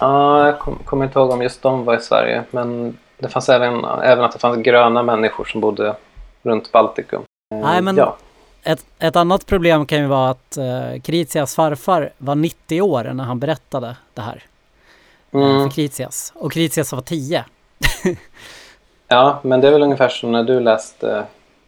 Ja, 0.00 0.46
jag 0.46 0.58
kom- 0.58 0.78
kommer 0.84 1.04
inte 1.04 1.18
ihåg 1.18 1.30
om 1.30 1.42
just 1.42 1.62
de 1.62 1.84
var 1.84 1.96
i 1.96 2.00
Sverige. 2.00 2.44
Men 2.50 2.98
det 3.18 3.28
fanns 3.28 3.48
även, 3.48 3.84
även 3.84 4.24
att 4.24 4.32
det 4.32 4.38
fanns 4.38 4.58
gröna 4.62 5.02
människor 5.02 5.44
som 5.44 5.60
bodde 5.60 5.96
runt 6.42 6.72
Baltikum. 6.72 7.22
Eh, 7.54 7.60
Nej, 7.60 7.82
men- 7.82 7.96
Ja, 7.96 8.16
Ett, 8.62 8.84
ett 8.98 9.16
annat 9.16 9.46
problem 9.46 9.86
kan 9.86 9.98
ju 9.98 10.06
vara 10.06 10.30
att 10.30 10.56
eh, 10.56 11.00
Kritias 11.02 11.54
farfar 11.54 12.10
var 12.18 12.34
90 12.34 12.82
år 12.82 13.04
när 13.04 13.24
han 13.24 13.38
berättade 13.38 13.96
det 14.14 14.20
här 14.22 14.44
eh, 15.32 15.40
mm, 15.40 15.62
för 15.68 15.74
Kritias. 15.74 16.32
Och 16.36 16.52
Kritias 16.52 16.92
var 16.92 17.00
10. 17.00 17.44
ja, 19.08 19.38
men 19.42 19.60
det 19.60 19.68
är 19.68 19.72
väl 19.72 19.82
ungefär 19.82 20.08
som 20.08 20.32
när 20.32 20.42
du 20.44 20.60
läste 20.60 21.24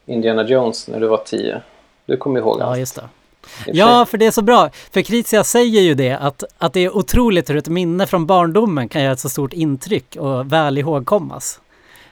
Indiana 0.06 0.42
Jones 0.42 0.88
när 0.88 1.00
du 1.00 1.06
var 1.06 1.16
tio. 1.16 1.62
Du 2.06 2.16
kommer 2.16 2.40
ihåg 2.40 2.56
Ja, 2.60 2.64
allt, 2.64 2.78
just 2.78 2.96
det. 2.96 3.08
Ja, 3.66 4.06
för 4.06 4.18
det 4.18 4.26
är 4.26 4.30
så 4.30 4.42
bra. 4.42 4.70
För 4.90 5.02
Kritias 5.02 5.50
säger 5.50 5.80
ju 5.80 5.94
det, 5.94 6.12
att, 6.12 6.44
att 6.58 6.72
det 6.72 6.80
är 6.80 6.96
otroligt 6.96 7.50
hur 7.50 7.56
ett 7.56 7.68
minne 7.68 8.06
från 8.06 8.26
barndomen 8.26 8.88
kan 8.88 9.02
göra 9.02 9.12
ett 9.12 9.20
så 9.20 9.28
stort 9.28 9.52
intryck 9.52 10.16
och 10.16 10.52
väl 10.52 10.78
ihågkommas. 10.78 11.60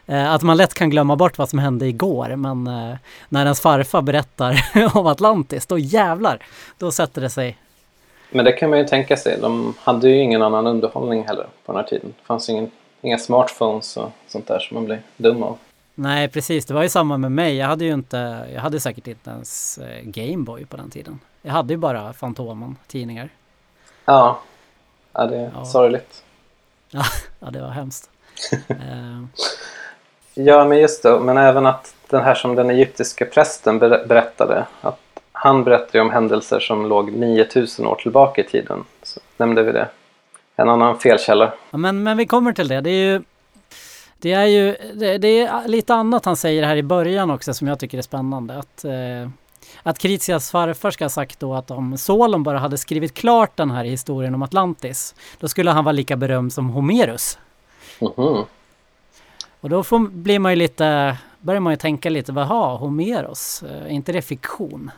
Eh, 0.07 0.33
att 0.33 0.43
man 0.43 0.57
lätt 0.57 0.75
kan 0.75 0.91
glömma 0.91 1.17
bort 1.17 1.39
vad 1.39 1.49
som 1.49 1.59
hände 1.59 1.87
igår, 1.87 2.37
men 2.37 2.67
eh, 2.67 2.97
när 3.29 3.43
ens 3.43 3.61
farfar 3.61 4.03
berättar 4.03 4.71
om 4.95 5.07
Atlantis, 5.07 5.67
då 5.67 5.79
jävlar, 5.79 6.43
då 6.79 6.93
sätter 6.93 7.21
det 7.21 7.31
sig. 7.31 7.59
Men 8.31 8.45
det 8.45 8.53
kan 8.53 8.71
man 8.71 8.79
ju 8.79 8.85
tänka 8.85 9.17
sig. 9.17 9.39
De 9.41 9.75
hade 9.79 10.09
ju 10.09 10.17
ingen 10.17 10.43
annan 10.43 10.67
underhållning 10.67 11.27
heller 11.27 11.47
på 11.67 11.73
den 11.73 11.77
här 11.77 11.89
tiden. 11.89 12.15
Det 12.21 12.27
fanns 12.27 12.49
ingen, 12.49 12.71
inga 13.01 13.19
smartphones 13.19 13.97
och 13.97 14.11
sånt 14.29 14.47
där 14.47 14.59
som 14.59 14.75
man 14.75 14.85
blir 14.85 15.03
dum 15.17 15.43
av. 15.43 15.59
Nej, 16.03 16.29
precis, 16.29 16.67
det 16.67 16.75
var 16.75 16.83
ju 16.83 16.89
samma 16.89 17.17
med 17.19 17.33
mig. 17.33 17.57
Jag 17.57 17.67
hade 17.67 17.85
ju 17.85 17.93
inte, 17.93 18.47
jag 18.55 18.61
hade 18.61 18.81
säkert 18.81 19.07
inte 19.07 19.31
ens 19.31 19.79
eh, 19.79 20.01
Gameboy 20.05 20.65
på 20.65 20.77
den 20.77 20.91
tiden. 20.91 21.21
Jag 21.43 21.53
hade 21.53 21.73
ju 21.73 21.77
bara 21.77 22.13
Fantomen, 22.13 22.77
tidningar. 22.87 23.29
Ja, 24.05 24.41
ja 25.13 25.27
det 25.27 25.37
är 25.37 25.51
Ja. 25.55 25.65
sorgligt. 25.65 26.25
Ja, 27.41 27.51
det 27.51 27.61
var 27.61 27.69
hemskt. 27.71 28.11
Eh, 28.69 29.25
Ja, 30.35 30.65
men 30.65 30.79
just 30.79 31.03
det. 31.03 31.21
Men 31.21 31.39
även 31.39 31.67
att 31.67 31.95
den 32.09 32.25
här 32.25 32.35
som 32.35 32.55
den 32.55 32.71
egyptiska 32.71 33.25
prästen 33.27 33.79
ber- 33.81 34.07
berättade. 34.07 34.67
Att 34.81 35.01
han 35.33 35.65
berättade 35.65 35.99
ju 35.99 36.03
om 36.03 36.11
händelser 36.11 36.61
som 36.61 36.87
låg 36.87 37.13
9000 37.13 37.87
år 37.87 37.95
tillbaka 37.95 38.41
i 38.41 38.45
tiden. 38.45 38.85
Så 39.03 39.21
nämnde 39.37 39.63
vi 39.63 39.73
det. 39.73 39.89
En 40.57 40.69
annan 40.69 40.99
felkälla. 40.99 41.53
Ja, 41.71 41.79
men, 41.79 42.03
men 42.03 42.17
vi 42.17 42.27
kommer 42.27 42.53
till 42.53 42.69
det. 42.69 42.81
Det 42.81 42.91
är 42.91 43.13
ju, 43.13 43.23
det 44.21 44.33
är 44.33 44.47
ju 44.47 44.77
det, 44.95 45.19
det 45.19 45.41
är 45.41 45.69
lite 45.69 45.95
annat 45.95 46.25
han 46.25 46.37
säger 46.37 46.63
här 46.63 46.77
i 46.77 46.83
början 46.83 47.31
också 47.31 47.55
som 47.55 47.69
jag 47.69 47.79
tycker 47.79 47.99
är 47.99 48.03
spännande. 48.03 48.59
Att, 48.59 48.85
eh, 48.85 49.31
att 49.83 49.99
Kritias 49.99 50.51
farfar 50.51 50.91
ska 50.91 51.05
ha 51.05 51.11
sagt 51.11 51.41
då 51.41 51.55
att 51.55 51.71
om 51.71 51.99
Solon 51.99 52.43
bara 52.43 52.59
hade 52.59 52.79
skrivit 52.79 53.15
klart 53.15 53.57
den 53.57 53.71
här 53.71 53.85
historien 53.85 54.35
om 54.35 54.43
Atlantis, 54.43 55.15
då 55.39 55.49
skulle 55.49 55.71
han 55.71 55.85
vara 55.85 55.93
lika 55.93 56.17
berömd 56.17 56.53
som 56.53 56.71
Homerus. 56.71 57.39
Mhm. 58.01 58.45
Och 59.61 59.71
då 59.71 59.83
får, 59.83 59.99
blir 59.99 60.39
man 60.39 60.53
ju 60.53 60.57
lite, 60.57 61.17
börjar 61.41 61.61
man 61.61 61.73
ju 61.73 61.77
tänka 61.77 62.11
lite, 62.11 62.33
vad 62.33 62.47
Homeros, 62.79 63.63
eh, 63.63 63.83
är 63.87 63.89
inte 63.89 64.13
det 64.13 64.23
fiktion? 64.23 64.91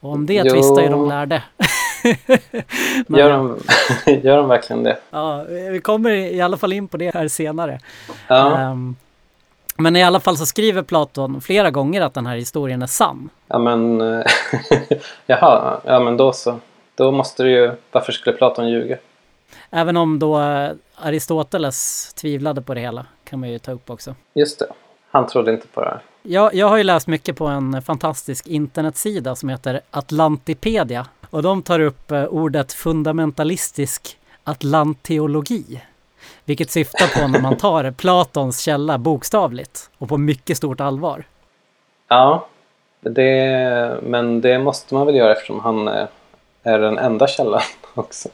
Och 0.00 0.12
om 0.12 0.26
det 0.26 0.34
Jo. 0.34 0.52
tvistar 0.52 0.82
ju 0.82 0.88
de 0.88 1.08
lärde. 1.08 1.42
Men, 3.06 3.20
Gör, 3.20 3.30
de, 3.30 3.58
gör 4.22 4.36
de 4.36 4.48
verkligen 4.48 4.82
det? 4.82 4.98
Ja, 5.10 5.44
vi 5.48 5.80
kommer 5.80 6.10
i 6.10 6.40
alla 6.40 6.56
fall 6.56 6.72
in 6.72 6.88
på 6.88 6.96
det 6.96 7.14
här 7.14 7.28
senare. 7.28 7.80
Ja, 8.28 8.58
Ehm, 8.58 8.96
men 9.76 9.96
i 9.96 10.02
alla 10.04 10.20
fall 10.20 10.36
så 10.36 10.46
skriver 10.46 10.82
Platon 10.82 11.40
flera 11.40 11.70
gånger 11.70 12.00
att 12.00 12.14
den 12.14 12.26
här 12.26 12.36
historien 12.36 12.82
är 12.82 12.86
sann. 12.86 13.30
ja 13.48 13.58
men... 13.58 14.00
Jaha, 15.26 15.80
ja 15.84 16.00
men 16.00 16.16
då 16.16 16.32
så. 16.32 16.58
Då 16.94 17.10
måste 17.10 17.42
det 17.42 17.50
ju... 17.50 17.72
Varför 17.92 18.12
skulle 18.12 18.36
Platon 18.36 18.68
ljuga? 18.68 18.96
Även 19.70 19.96
om 19.96 20.18
då 20.18 20.40
eh, 20.40 20.70
Aristoteles 20.96 22.12
tvivlade 22.14 22.62
på 22.62 22.74
det 22.74 22.80
hela, 22.80 23.06
kan 23.24 23.40
man 23.40 23.48
ju 23.50 23.58
ta 23.58 23.72
upp 23.72 23.90
också. 23.90 24.14
Just 24.34 24.58
det. 24.58 24.66
Han 25.10 25.26
trodde 25.26 25.52
inte 25.52 25.66
på 25.66 25.80
det 25.80 25.86
här. 25.86 26.00
Jag, 26.22 26.54
jag 26.54 26.68
har 26.68 26.76
ju 26.76 26.82
läst 26.82 27.06
mycket 27.06 27.36
på 27.36 27.46
en 27.46 27.82
fantastisk 27.82 28.46
internetsida 28.46 29.34
som 29.36 29.48
heter 29.48 29.80
Atlantipedia. 29.90 31.06
Och 31.32 31.42
de 31.42 31.62
tar 31.62 31.80
upp 31.80 32.10
eh, 32.10 32.24
ordet 32.24 32.72
fundamentalistisk 32.72 34.18
atlanteologi. 34.44 35.82
Vilket 36.44 36.70
syftar 36.70 37.20
på 37.20 37.28
när 37.28 37.40
man 37.40 37.56
tar 37.56 37.90
Platons 37.90 38.60
källa 38.60 38.98
bokstavligt 38.98 39.90
och 39.98 40.08
på 40.08 40.18
mycket 40.18 40.56
stort 40.56 40.80
allvar. 40.80 41.24
Ja, 42.08 42.46
det, 43.00 44.00
men 44.02 44.40
det 44.40 44.58
måste 44.58 44.94
man 44.94 45.06
väl 45.06 45.14
göra 45.14 45.32
eftersom 45.32 45.60
han 45.60 45.88
är, 45.88 46.08
är 46.62 46.78
den 46.78 46.98
enda 46.98 47.26
källan 47.26 47.62
också. 47.94 48.28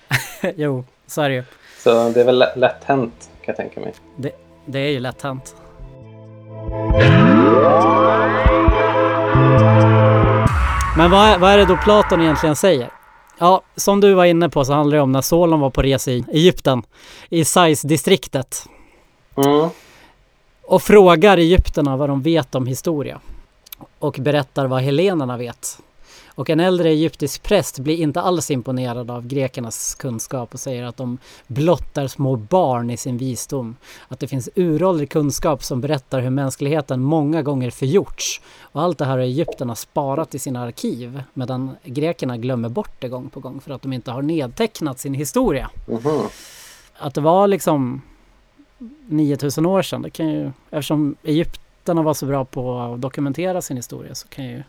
jo, 0.56 0.84
så 1.06 1.22
är 1.22 1.28
det 1.28 1.34
ju. 1.34 1.44
Så 1.78 2.08
det 2.08 2.20
är 2.20 2.24
väl 2.24 2.38
lätt, 2.38 2.56
lätt 2.56 2.84
hänt 2.84 3.30
kan 3.40 3.52
jag 3.52 3.56
tänka 3.56 3.80
mig. 3.80 3.94
Det, 4.16 4.32
det 4.64 4.78
är 4.78 4.90
ju 4.90 5.00
lätt 5.00 5.22
hänt. 5.22 5.54
Men 10.96 11.10
vad 11.10 11.28
är, 11.28 11.38
vad 11.38 11.50
är 11.50 11.58
det 11.58 11.64
då 11.64 11.76
Platon 11.76 12.20
egentligen 12.20 12.56
säger? 12.56 12.90
Ja, 13.38 13.62
som 13.76 14.00
du 14.00 14.14
var 14.14 14.24
inne 14.24 14.48
på 14.48 14.64
så 14.64 14.72
handlar 14.72 14.96
det 14.96 15.02
om 15.02 15.12
när 15.12 15.20
Solon 15.20 15.60
var 15.60 15.70
på 15.70 15.82
resa 15.82 16.10
i 16.10 16.24
Egypten, 16.32 16.82
i 17.28 17.44
Sais-distriktet. 17.44 18.66
Mm. 19.36 19.68
Och 20.62 20.82
frågar 20.82 21.38
egyptierna 21.38 21.96
vad 21.96 22.08
de 22.08 22.22
vet 22.22 22.54
om 22.54 22.66
historia. 22.66 23.20
Och 23.98 24.16
berättar 24.20 24.66
vad 24.66 24.82
helenerna 24.82 25.36
vet. 25.36 25.78
Och 26.34 26.50
en 26.50 26.60
äldre 26.60 26.88
egyptisk 26.88 27.42
präst 27.42 27.78
blir 27.78 27.96
inte 27.96 28.20
alls 28.20 28.50
imponerad 28.50 29.10
av 29.10 29.26
grekernas 29.26 29.94
kunskap 29.94 30.54
och 30.54 30.60
säger 30.60 30.84
att 30.84 30.96
de 30.96 31.18
blottar 31.46 32.06
små 32.06 32.36
barn 32.36 32.90
i 32.90 32.96
sin 32.96 33.18
visdom. 33.18 33.76
Att 34.08 34.20
det 34.20 34.26
finns 34.26 34.48
uråldrig 34.54 35.10
kunskap 35.10 35.64
som 35.64 35.80
berättar 35.80 36.20
hur 36.20 36.30
mänskligheten 36.30 37.00
många 37.00 37.42
gånger 37.42 37.70
förgjorts. 37.70 38.40
Och 38.60 38.82
allt 38.82 38.98
det 38.98 39.04
här 39.04 39.12
har 39.12 39.18
egyptierna 39.18 39.74
sparat 39.74 40.34
i 40.34 40.38
sina 40.38 40.62
arkiv 40.62 41.22
medan 41.34 41.76
grekerna 41.84 42.36
glömmer 42.36 42.68
bort 42.68 43.00
det 43.00 43.08
gång 43.08 43.30
på 43.30 43.40
gång 43.40 43.60
för 43.60 43.70
att 43.70 43.82
de 43.82 43.92
inte 43.92 44.10
har 44.10 44.22
nedtecknat 44.22 44.98
sin 44.98 45.14
historia. 45.14 45.70
Mhm. 45.88 46.20
Att 46.96 47.14
det 47.14 47.20
var 47.20 47.46
liksom 47.46 48.02
9000 49.08 49.66
år 49.66 49.82
sedan, 49.82 50.02
det 50.02 50.10
kan 50.10 50.28
ju, 50.28 50.50
eftersom 50.70 51.16
egyptierna 51.22 52.02
var 52.02 52.14
så 52.14 52.26
bra 52.26 52.44
på 52.44 52.78
att 52.78 53.00
dokumentera 53.00 53.62
sin 53.62 53.76
historia 53.76 54.14
så 54.14 54.28
kan 54.28 54.44
ju 54.44 54.62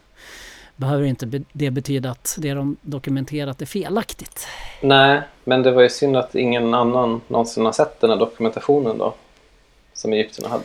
behöver 0.75 1.03
inte 1.03 1.43
det 1.53 1.71
betyda 1.71 2.11
att 2.11 2.35
det 2.39 2.53
de 2.53 2.77
dokumenterat 2.81 3.61
är 3.61 3.65
felaktigt. 3.65 4.47
Nej, 4.81 5.21
men 5.43 5.63
det 5.63 5.71
var 5.71 5.81
ju 5.81 5.89
synd 5.89 6.17
att 6.17 6.35
ingen 6.35 6.73
annan 6.73 7.21
någonsin 7.27 7.65
har 7.65 7.71
sett 7.71 8.01
den 8.01 8.09
här 8.09 8.17
dokumentationen 8.17 8.97
då. 8.97 9.13
Som 9.93 10.13
egyptierna 10.13 10.49
hade. 10.49 10.63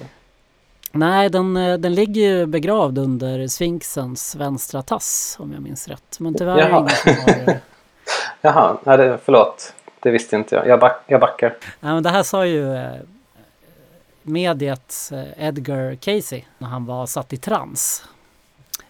Nej, 0.92 1.28
den, 1.28 1.56
eh, 1.56 1.78
den 1.78 1.94
ligger 1.94 2.22
ju 2.22 2.46
begravd 2.46 2.98
under 2.98 3.46
Sphinxens 3.46 4.34
vänstra 4.34 4.82
tass 4.82 5.36
om 5.40 5.52
jag 5.52 5.62
minns 5.62 5.88
rätt. 5.88 6.20
Men 6.20 6.34
tyvärr 6.34 6.58
Jaha. 6.58 6.78
ingen 6.78 6.88
som 6.88 7.44
har... 7.46 7.58
Jaha, 8.40 8.76
nej, 8.84 8.98
det, 8.98 9.18
förlåt. 9.24 9.74
Det 10.00 10.10
visste 10.10 10.36
inte 10.36 10.54
jag. 10.54 10.66
Jag, 10.66 10.80
back, 10.80 11.02
jag 11.06 11.20
backar. 11.20 11.56
Nej, 11.80 11.92
men 11.92 12.02
det 12.02 12.10
här 12.10 12.22
sa 12.22 12.46
ju 12.46 12.74
eh, 12.76 12.92
mediet 14.22 15.10
eh, 15.12 15.46
Edgar 15.46 15.94
Casey 15.94 16.42
när 16.58 16.68
han 16.68 16.86
var 16.86 17.06
satt 17.06 17.32
i 17.32 17.36
trans 17.36 18.04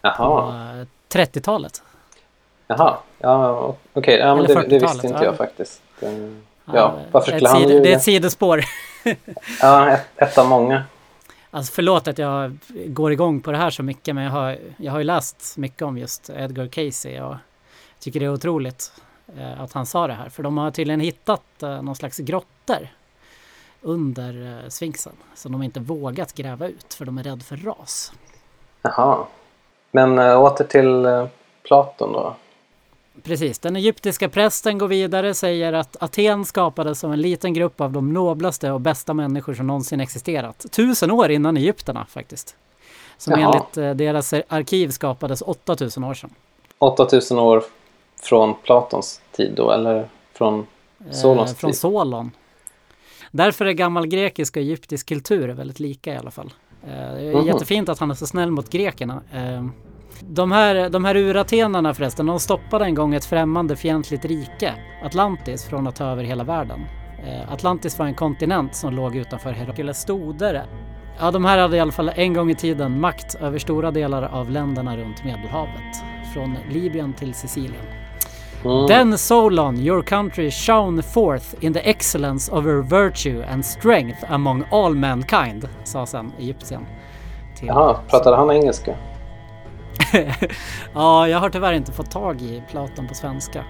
på 0.03 0.09
Jaha, 0.09 0.81
eh, 0.81 0.87
30-talet. 1.15 1.83
jaha. 2.67 2.97
Ja, 3.19 3.77
okej. 3.93 4.19
Ja, 4.19 4.35
men 4.35 4.45
Eller 4.45 4.55
det, 4.55 4.69
det 4.69 4.79
40-talet, 4.79 4.95
visste 4.95 5.07
inte 5.07 5.19
ja. 5.19 5.25
jag 5.25 5.37
faktiskt. 5.37 5.83
Den, 6.01 6.43
ja, 6.65 6.95
varför 7.11 7.33
skulle 7.33 7.49
han 7.49 7.63
ljuga? 7.63 7.81
Det 7.81 7.93
är 7.93 7.97
ett 7.97 8.03
sidospår. 8.03 8.65
Ja, 9.61 9.91
ett, 9.91 10.07
ett 10.17 10.39
av 10.39 10.47
många. 10.47 10.83
Alltså 11.51 11.73
förlåt 11.73 12.09
att 12.09 12.19
jag 12.19 12.57
går 12.87 13.13
igång 13.13 13.41
på 13.41 13.53
det 13.53 13.59
här 13.59 13.71
så 13.71 13.83
mycket 13.83 14.15
men 14.15 14.25
jag 14.25 14.31
har, 14.31 14.59
jag 14.77 14.93
har 14.93 14.99
ju 14.99 15.05
läst 15.05 15.57
mycket 15.57 15.83
om 15.83 15.99
just 15.99 16.31
Edgar 16.31 16.67
Casey 16.67 17.21
och 17.21 17.37
tycker 17.99 18.21
det 18.21 18.27
är 18.27 18.33
otroligt 18.33 18.93
eh, 19.39 19.61
att 19.61 19.73
han 19.73 19.87
sa 19.87 20.07
det 20.07 20.13
här. 20.13 20.29
För 20.29 20.43
de 20.43 20.59
har 20.59 20.71
tydligen 20.71 21.01
hittat 21.01 21.63
eh, 21.63 21.83
någon 21.83 21.97
slags 21.97 22.19
grottor 22.19 22.89
under 23.81 24.63
eh, 24.65 24.69
Sphinxen 24.69 25.13
som 25.35 25.53
de 25.53 25.63
inte 25.63 25.81
vågat 25.81 26.35
gräva 26.35 26.69
ut 26.69 26.95
för 26.95 27.05
de 27.05 27.19
är 27.19 27.23
rädda 27.23 27.41
för 27.41 27.57
ras. 27.57 28.13
Jaha. 28.83 29.27
Men 29.91 30.19
äh, 30.19 30.43
åter 30.43 30.65
till 30.65 31.05
äh, 31.05 31.27
Platon 31.63 32.13
då. 32.13 32.35
Precis, 33.23 33.59
den 33.59 33.77
egyptiska 33.77 34.29
prästen 34.29 34.79
går 34.79 34.89
vidare 34.89 35.35
säger 35.35 35.73
att 35.73 35.97
Aten 36.03 36.45
skapades 36.45 37.01
som 37.01 37.13
en 37.13 37.21
liten 37.21 37.55
grupp 37.55 37.81
av 37.81 37.93
de 37.93 38.13
noblaste 38.13 38.71
och 38.71 38.81
bästa 38.81 39.15
människor 39.15 39.55
som 39.55 39.67
någonsin 39.67 40.01
existerat. 40.01 40.67
Tusen 40.71 41.11
år 41.11 41.31
innan 41.31 41.57
egyptierna 41.57 42.07
faktiskt. 42.09 42.57
Som 43.17 43.41
Jaha. 43.41 43.53
enligt 43.53 43.77
eh, 43.77 43.95
deras 43.95 44.33
arkiv 44.33 44.89
skapades 44.89 45.43
8000 45.43 46.05
år 46.05 46.15
sedan. 46.15 46.31
8000 46.79 47.39
år 47.39 47.63
från 48.23 48.55
Platons 48.55 49.21
tid 49.33 49.53
då, 49.57 49.71
eller 49.71 50.09
från 50.33 50.67
Solons 51.11 51.51
Eh, 51.51 51.57
från 51.57 51.71
tid? 51.71 51.81
Solon. 51.81 52.31
Därför 53.31 53.65
är 53.65 53.73
gammal 53.73 54.07
grekisk 54.07 54.57
och 54.57 54.63
egyptisk 54.63 55.09
kultur 55.09 55.49
väldigt 55.49 55.81
lika 55.81 56.15
i 56.15 56.17
alla 56.17 56.31
fall. 56.31 56.53
Eh, 56.85 56.89
det 57.15 57.29
är 57.29 57.35
Mhm. 57.37 57.47
jättefint 57.47 57.89
att 57.89 57.99
han 57.99 58.11
är 58.11 58.15
så 58.15 58.27
snäll 58.27 58.51
mot 58.51 58.71
grekerna. 58.71 59.23
Eh, 59.33 59.67
de 60.21 60.53
här, 60.53 60.89
de 60.91 61.05
här 61.05 61.17
uratenerna 61.17 61.95
förresten, 61.95 62.27
de 62.27 62.41
stoppade 62.41 62.85
en 62.85 62.95
gång 62.95 63.15
ett 63.15 63.25
främmande 63.25 63.77
fientligt 63.77 64.25
rike, 64.25 64.75
Atlantis, 65.05 65.65
från 65.65 65.87
att 65.87 65.97
ta 65.97 66.05
över 66.05 66.25
hela 66.25 66.45
världen. 66.45 66.81
Eh, 67.27 67.53
Atlantis 67.53 67.99
var 67.99 68.07
en 68.07 68.15
kontinent 68.15 68.75
som 68.75 68.95
låg 68.95 69.17
utanför 69.17 69.53
Herakles 69.53 70.01
stoder. 70.01 70.63
Ja, 71.21 71.31
de 71.31 71.45
här 71.45 71.59
hade 71.59 71.77
i 71.77 71.81
alla 71.81 71.93
fall 71.93 72.13
en 72.15 72.35
gång 72.35 72.51
i 72.51 72.55
tiden 72.55 73.01
makt 73.01 73.35
över 73.35 73.59
stora 73.59 73.91
delar 73.91 74.23
av 74.23 74.51
länderna 74.51 74.97
runt 74.97 75.25
Medelhavet. 75.25 75.97
Från 76.35 76.57
Libyen 76.71 77.13
till 77.13 77.35
Sicilien. 77.35 77.85
Mm. 78.65 78.89
Then 78.89 79.19
Solon, 79.19 79.77
your 79.77 80.03
country 80.03 80.51
shone 80.51 81.03
forth 81.03 81.65
in 81.65 81.73
the 81.73 81.89
excellence 81.89 82.53
of 82.53 82.65
her 82.65 82.83
virtue 82.83 83.43
and 83.43 83.65
strength 83.65 84.25
among 84.29 84.65
all 84.71 84.95
mankind, 84.95 85.69
sa 85.85 86.07
sen 86.07 86.33
Egyptien. 86.39 86.87
Till 87.57 87.69
Jaha, 87.69 87.99
pratade 88.09 88.37
han 88.37 88.51
engelska? 88.51 88.95
ja, 90.95 91.29
jag 91.29 91.39
har 91.39 91.51
tyvärr 91.51 91.73
inte 91.73 91.93
fått 91.93 92.11
tag 92.11 92.43
i 92.43 92.63
Platon 92.71 93.09
på 93.09 93.15
svenska. 93.15 93.65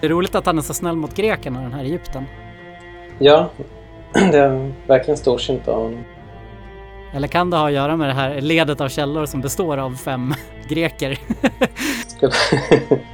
Det 0.00 0.06
är 0.06 0.10
roligt 0.10 0.34
att 0.34 0.46
han 0.46 0.58
är 0.58 0.62
så 0.62 0.74
snäll 0.74 0.96
mot 0.96 1.14
grekerna, 1.14 1.60
den 1.60 1.72
här 1.72 1.84
Egypten. 1.84 2.24
Ja, 3.18 3.50
det 4.12 4.38
är 4.38 4.72
verkligen 4.86 5.16
storsint 5.16 5.68
av 5.68 5.82
honom. 5.82 6.04
Eller 7.14 7.28
kan 7.28 7.50
det 7.50 7.56
ha 7.56 7.66
att 7.66 7.72
göra 7.72 7.96
med 7.96 8.08
det 8.08 8.14
här 8.14 8.40
ledet 8.40 8.80
av 8.80 8.88
källor 8.88 9.26
som 9.26 9.40
består 9.40 9.78
av 9.78 9.96
fem 9.96 10.34
greker? 10.68 11.18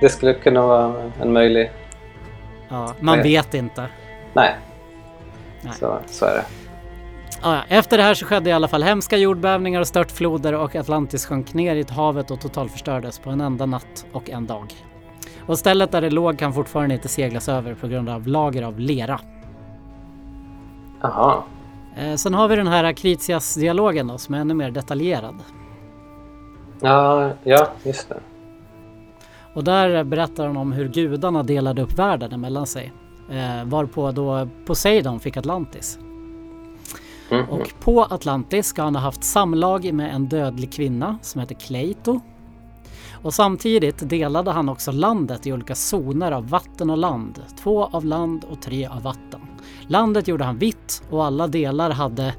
Det 0.00 0.08
skulle 0.08 0.34
kunna 0.34 0.66
vara 0.66 1.10
en 1.20 1.32
möjlig... 1.32 1.70
ja, 2.68 2.94
man 3.00 3.22
vet 3.22 3.54
inte. 3.54 3.86
Nej, 4.32 4.54
Nej. 5.62 5.72
Så, 5.72 5.98
så 6.06 6.24
är 6.24 6.34
det. 6.34 6.44
Ja. 7.42 7.62
Efter 7.68 7.96
det 7.96 8.02
här 8.02 8.14
så 8.14 8.26
skedde 8.26 8.50
i 8.50 8.52
alla 8.52 8.68
fall 8.68 8.82
hemska 8.82 9.16
jordbävningar 9.16 9.80
och 9.80 9.86
störtfloder 9.86 10.54
och 10.54 10.76
Atlantis 10.76 11.26
sjönk 11.26 11.54
ner 11.54 11.76
i 11.76 11.84
havet 11.90 12.30
och 12.30 12.40
totalförstördes 12.40 13.18
på 13.18 13.30
en 13.30 13.40
enda 13.40 13.66
natt 13.66 14.06
och 14.12 14.30
en 14.30 14.46
dag. 14.46 14.74
Och 15.46 15.58
stället 15.58 15.92
där 15.92 16.00
det 16.00 16.10
låg 16.10 16.38
kan 16.38 16.52
fortfarande 16.52 16.94
inte 16.94 17.08
seglas 17.08 17.48
över 17.48 17.74
på 17.74 17.88
grund 17.88 18.08
av 18.08 18.26
lager 18.26 18.62
av 18.62 18.78
lera. 18.78 19.20
Jaha. 21.00 21.42
Eh, 21.96 22.14
sen 22.14 22.34
har 22.34 22.48
vi 22.48 22.56
den 22.56 22.66
här 22.66 22.92
Kritias-dialogen 22.92 24.18
som 24.18 24.34
är 24.34 24.38
ännu 24.38 24.54
mer 24.54 24.70
detaljerad. 24.70 25.34
Ja, 26.80 27.30
ja, 27.42 27.68
just 27.82 28.08
det. 28.08 28.20
Och 29.58 29.64
där 29.64 30.04
berättar 30.04 30.46
han 30.46 30.56
om 30.56 30.72
hur 30.72 30.88
gudarna 30.88 31.42
delade 31.42 31.82
upp 31.82 31.98
världen 31.98 32.32
emellan 32.32 32.66
sig. 32.66 32.92
Eh, 33.30 33.64
varpå 33.64 34.12
då 34.12 34.48
Poseidon 34.66 35.20
fick 35.20 35.36
Atlantis. 35.36 35.98
Mhm. 37.30 37.48
Och 37.48 37.72
på 37.80 38.04
Atlantis 38.04 38.66
ska 38.66 38.82
han 38.82 38.94
ha 38.94 39.02
haft 39.02 39.24
samlag 39.24 39.92
med 39.92 40.14
en 40.14 40.28
dödlig 40.28 40.72
kvinna 40.72 41.18
som 41.22 41.40
heter 41.40 41.54
Kleito. 41.54 42.20
Och 43.22 43.34
samtidigt 43.34 44.08
delade 44.08 44.50
han 44.50 44.68
också 44.68 44.92
landet 44.92 45.46
i 45.46 45.52
olika 45.52 45.74
zoner 45.74 46.32
av 46.32 46.48
vatten 46.48 46.90
och 46.90 46.98
land. 46.98 47.42
Två 47.62 47.84
av 47.84 48.04
land 48.04 48.44
och 48.50 48.62
tre 48.62 48.86
av 48.86 49.02
vatten. 49.02 49.40
Landet 49.86 50.28
gjorde 50.28 50.44
han 50.44 50.58
vitt 50.58 51.02
och 51.10 51.24
alla 51.24 51.46
delar 51.46 51.90
hade, 51.90 52.34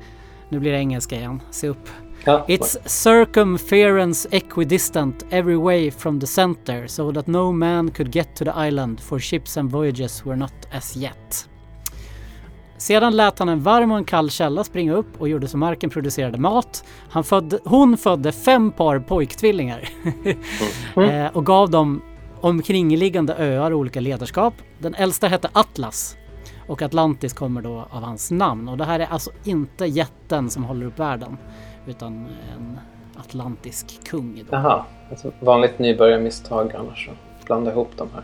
nu 0.50 0.60
blir 0.60 0.72
det 0.72 0.78
engelska 0.78 1.16
igen, 1.16 1.42
se 1.52 1.68
upp. 1.68 1.90
Ja, 2.30 2.46
It's 2.48 2.78
circumference 2.86 4.30
equidistant 4.32 5.26
every 5.30 5.58
way 5.58 5.92
from 5.92 6.20
the 6.20 6.28
center 6.28 6.88
so 6.88 7.12
that 7.14 7.28
no 7.28 7.52
man 7.52 7.92
could 7.92 8.14
get 8.14 8.36
to 8.36 8.46
the 8.46 8.68
island 8.68 9.02
for 9.02 9.20
ships 9.20 9.58
and 9.58 9.72
voyages 9.72 10.26
were 10.26 10.36
not 10.36 10.54
as 10.72 10.98
yet. 10.98 11.50
Sedan 12.78 13.16
lät 13.16 13.40
han 13.40 13.50
en 13.50 13.60
varm 13.60 13.92
och 13.92 13.98
en 13.98 14.06
kall 14.06 14.30
källa 14.30 14.64
springa 14.64 14.94
upp 14.94 15.22
och 15.22 15.30
gjorde 15.30 15.48
så 15.48 15.58
marken 15.58 15.90
producerade 15.90 16.38
mat. 16.38 16.84
Han 17.10 17.24
födde, 17.24 17.60
hon 17.64 17.98
födde 17.98 18.32
fem 18.32 18.72
par 18.72 19.00
pojktvillingar 19.00 19.90
eh, 20.96 21.28
och 21.34 21.46
gav 21.46 21.70
dem 21.70 22.02
omkringliggande 22.42 23.36
öar 23.38 23.72
och 23.72 23.80
olika 23.80 24.00
ledarskap. 24.00 24.54
Den 24.80 24.96
äldsta 24.96 25.28
hette 25.28 25.50
Atlas 25.54 26.18
och 26.68 26.82
Atlantis 26.82 27.34
kommer 27.34 27.62
då 27.62 27.88
av 27.90 28.04
hans 28.04 28.32
namn. 28.32 28.70
Och 28.70 28.78
det 28.78 28.86
här 28.86 29.00
är 29.00 29.06
alltså 29.06 29.32
inte 29.44 29.86
jätten 29.86 30.50
som 30.50 30.64
håller 30.64 30.86
upp 30.86 31.00
världen 31.00 31.38
utan 31.90 32.28
en 32.58 32.80
atlantisk 33.20 34.00
kung. 34.10 34.36
Då. 34.50 34.58
Jaha, 34.58 34.84
ett 35.12 35.26
vanligt 35.40 35.80
nybörjarmisstag 35.80 36.76
annars. 36.76 37.10
att 37.40 37.46
Blanda 37.46 37.72
ihop 37.72 37.90
de 37.98 38.08
här. 38.14 38.24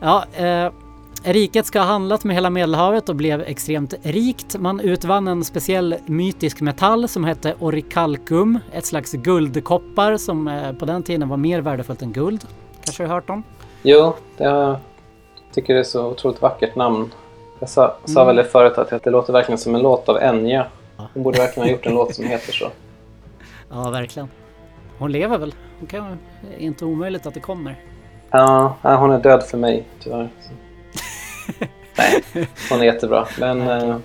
Ja, 0.00 0.24
eh, 0.46 0.72
riket 1.22 1.66
ska 1.66 1.78
ha 1.78 1.86
handlat 1.86 2.24
med 2.24 2.34
hela 2.36 2.50
Medelhavet 2.50 3.08
och 3.08 3.16
blev 3.16 3.40
extremt 3.40 3.94
rikt. 4.02 4.58
Man 4.58 4.80
utvann 4.80 5.28
en 5.28 5.44
speciell 5.44 5.96
mytisk 6.06 6.60
metall 6.60 7.08
som 7.08 7.24
hette 7.24 7.54
orikalkum, 7.60 8.58
ett 8.72 8.86
slags 8.86 9.12
guldkoppar 9.12 10.16
som 10.16 10.48
eh, 10.48 10.72
på 10.72 10.84
den 10.84 11.02
tiden 11.02 11.28
var 11.28 11.36
mer 11.36 11.60
värdefullt 11.60 12.02
än 12.02 12.12
guld. 12.12 12.44
Kanske 12.84 13.02
har 13.02 13.08
du 13.08 13.14
hört 13.14 13.30
om? 13.30 13.42
Jo, 13.82 14.14
jag 14.36 14.76
tycker 15.54 15.74
det 15.74 15.80
är 15.80 15.84
så 15.84 16.06
otroligt 16.06 16.42
vackert 16.42 16.76
namn. 16.76 17.12
Jag 17.58 17.68
sa, 17.68 17.96
sa 18.04 18.20
Mm. 18.22 18.26
väl 18.26 18.36
det 18.44 18.50
förut 18.50 18.78
att 18.78 19.02
det 19.04 19.10
låter 19.10 19.32
verkligen 19.32 19.58
som 19.58 19.74
en 19.74 19.82
låt 19.82 20.08
av 20.08 20.18
Enya. 20.22 20.66
Hon 21.14 21.22
borde 21.22 21.38
verkligen 21.38 21.68
ha 21.68 21.72
gjort 21.72 21.86
en 21.86 21.94
låt 21.94 22.14
som 22.14 22.24
heter 22.24 22.52
så. 22.52 22.70
Ja, 23.70 23.90
verkligen. 23.90 24.28
Hon 24.98 25.12
lever 25.12 25.38
väl? 25.38 25.54
Hon 25.78 25.86
kan, 25.86 26.18
det 26.40 26.56
är 26.56 26.66
inte 26.66 26.84
omöjligt 26.84 27.26
att 27.26 27.34
det 27.34 27.40
kommer. 27.40 27.80
Ja, 28.30 28.76
hon 28.82 29.10
är 29.10 29.18
död 29.18 29.42
för 29.42 29.58
mig 29.58 29.84
tyvärr. 30.00 30.28
Nej, 31.98 32.48
hon 32.70 32.80
är 32.80 32.84
jättebra. 32.84 33.26
Men 33.40 33.60
eh, 33.60 33.96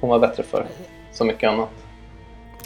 hon 0.00 0.10
var 0.10 0.18
bättre 0.18 0.42
för 0.42 0.66
så 1.12 1.24
mycket 1.24 1.50
annat. 1.50 1.68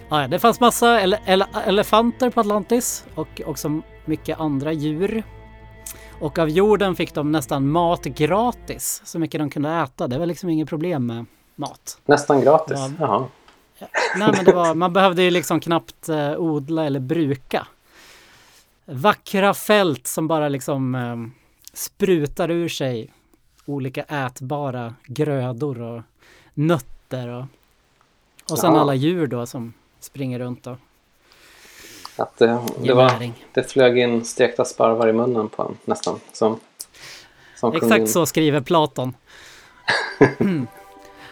Ja, 0.08 0.28
det 0.28 0.38
fanns 0.38 0.60
massa 0.60 1.00
ele 1.00 1.18
ele 1.26 1.46
elefanter 1.66 2.30
på 2.30 2.40
Atlantis 2.40 3.06
och 3.14 3.42
också 3.46 3.80
mycket 4.04 4.40
andra 4.40 4.72
djur. 4.72 5.22
Och 6.20 6.38
av 6.38 6.48
jorden 6.48 6.96
fick 6.96 7.14
de 7.14 7.32
nästan 7.32 7.68
mat 7.68 8.04
gratis, 8.04 9.02
så 9.04 9.18
mycket 9.18 9.40
de 9.40 9.50
kunde 9.50 9.70
äta. 9.70 10.08
Det 10.08 10.18
var 10.18 10.26
liksom 10.26 10.48
inget 10.48 10.68
problem 10.68 11.06
med 11.06 11.26
mat. 11.56 11.98
Nästan 12.04 12.40
gratis. 12.40 12.78
Ja. 12.78 12.90
Jaha. 12.98 13.24
Nej, 14.16 14.32
men 14.32 14.44
det 14.44 14.52
var, 14.52 14.74
man 14.74 14.92
behövde 14.92 15.22
ju 15.22 15.30
liksom 15.30 15.60
knappt 15.60 16.08
eh, 16.08 16.36
odla 16.36 16.84
eller 16.86 17.00
bruka. 17.00 17.66
Vackra 18.84 19.54
fält 19.54 20.06
som 20.06 20.28
bara 20.28 20.48
liksom 20.48 20.94
eh, 20.94 21.16
sprutar 21.72 22.50
ur 22.50 22.68
sig 22.68 23.12
olika 23.66 24.02
ätbara 24.02 24.94
grödor 25.06 25.80
och 25.80 26.02
nötter 26.54 27.28
och, 27.28 27.44
och 28.50 28.58
sen 28.58 28.74
Ja. 28.74 28.80
alla 28.80 28.94
djur 28.94 29.26
då 29.26 29.46
som 29.46 29.72
springer 30.00 30.38
runt 30.38 30.66
och 30.66 30.76
Att 32.16 32.36
det, 32.38 32.60
det, 32.82 32.94
var, 32.94 33.32
det 33.54 33.70
flög 33.70 33.98
in 33.98 34.24
stekta 34.24 34.64
sparvar 34.64 35.08
i 35.08 35.12
munnen 35.12 35.48
på 35.48 35.62
en 35.62 35.76
nästan. 35.84 36.20
Som, 36.32 36.60
som 37.56 37.74
in. 37.74 37.82
Exakt 37.82 38.10
så 38.10 38.26
skriver 38.26 38.60
Platon. 38.60 39.14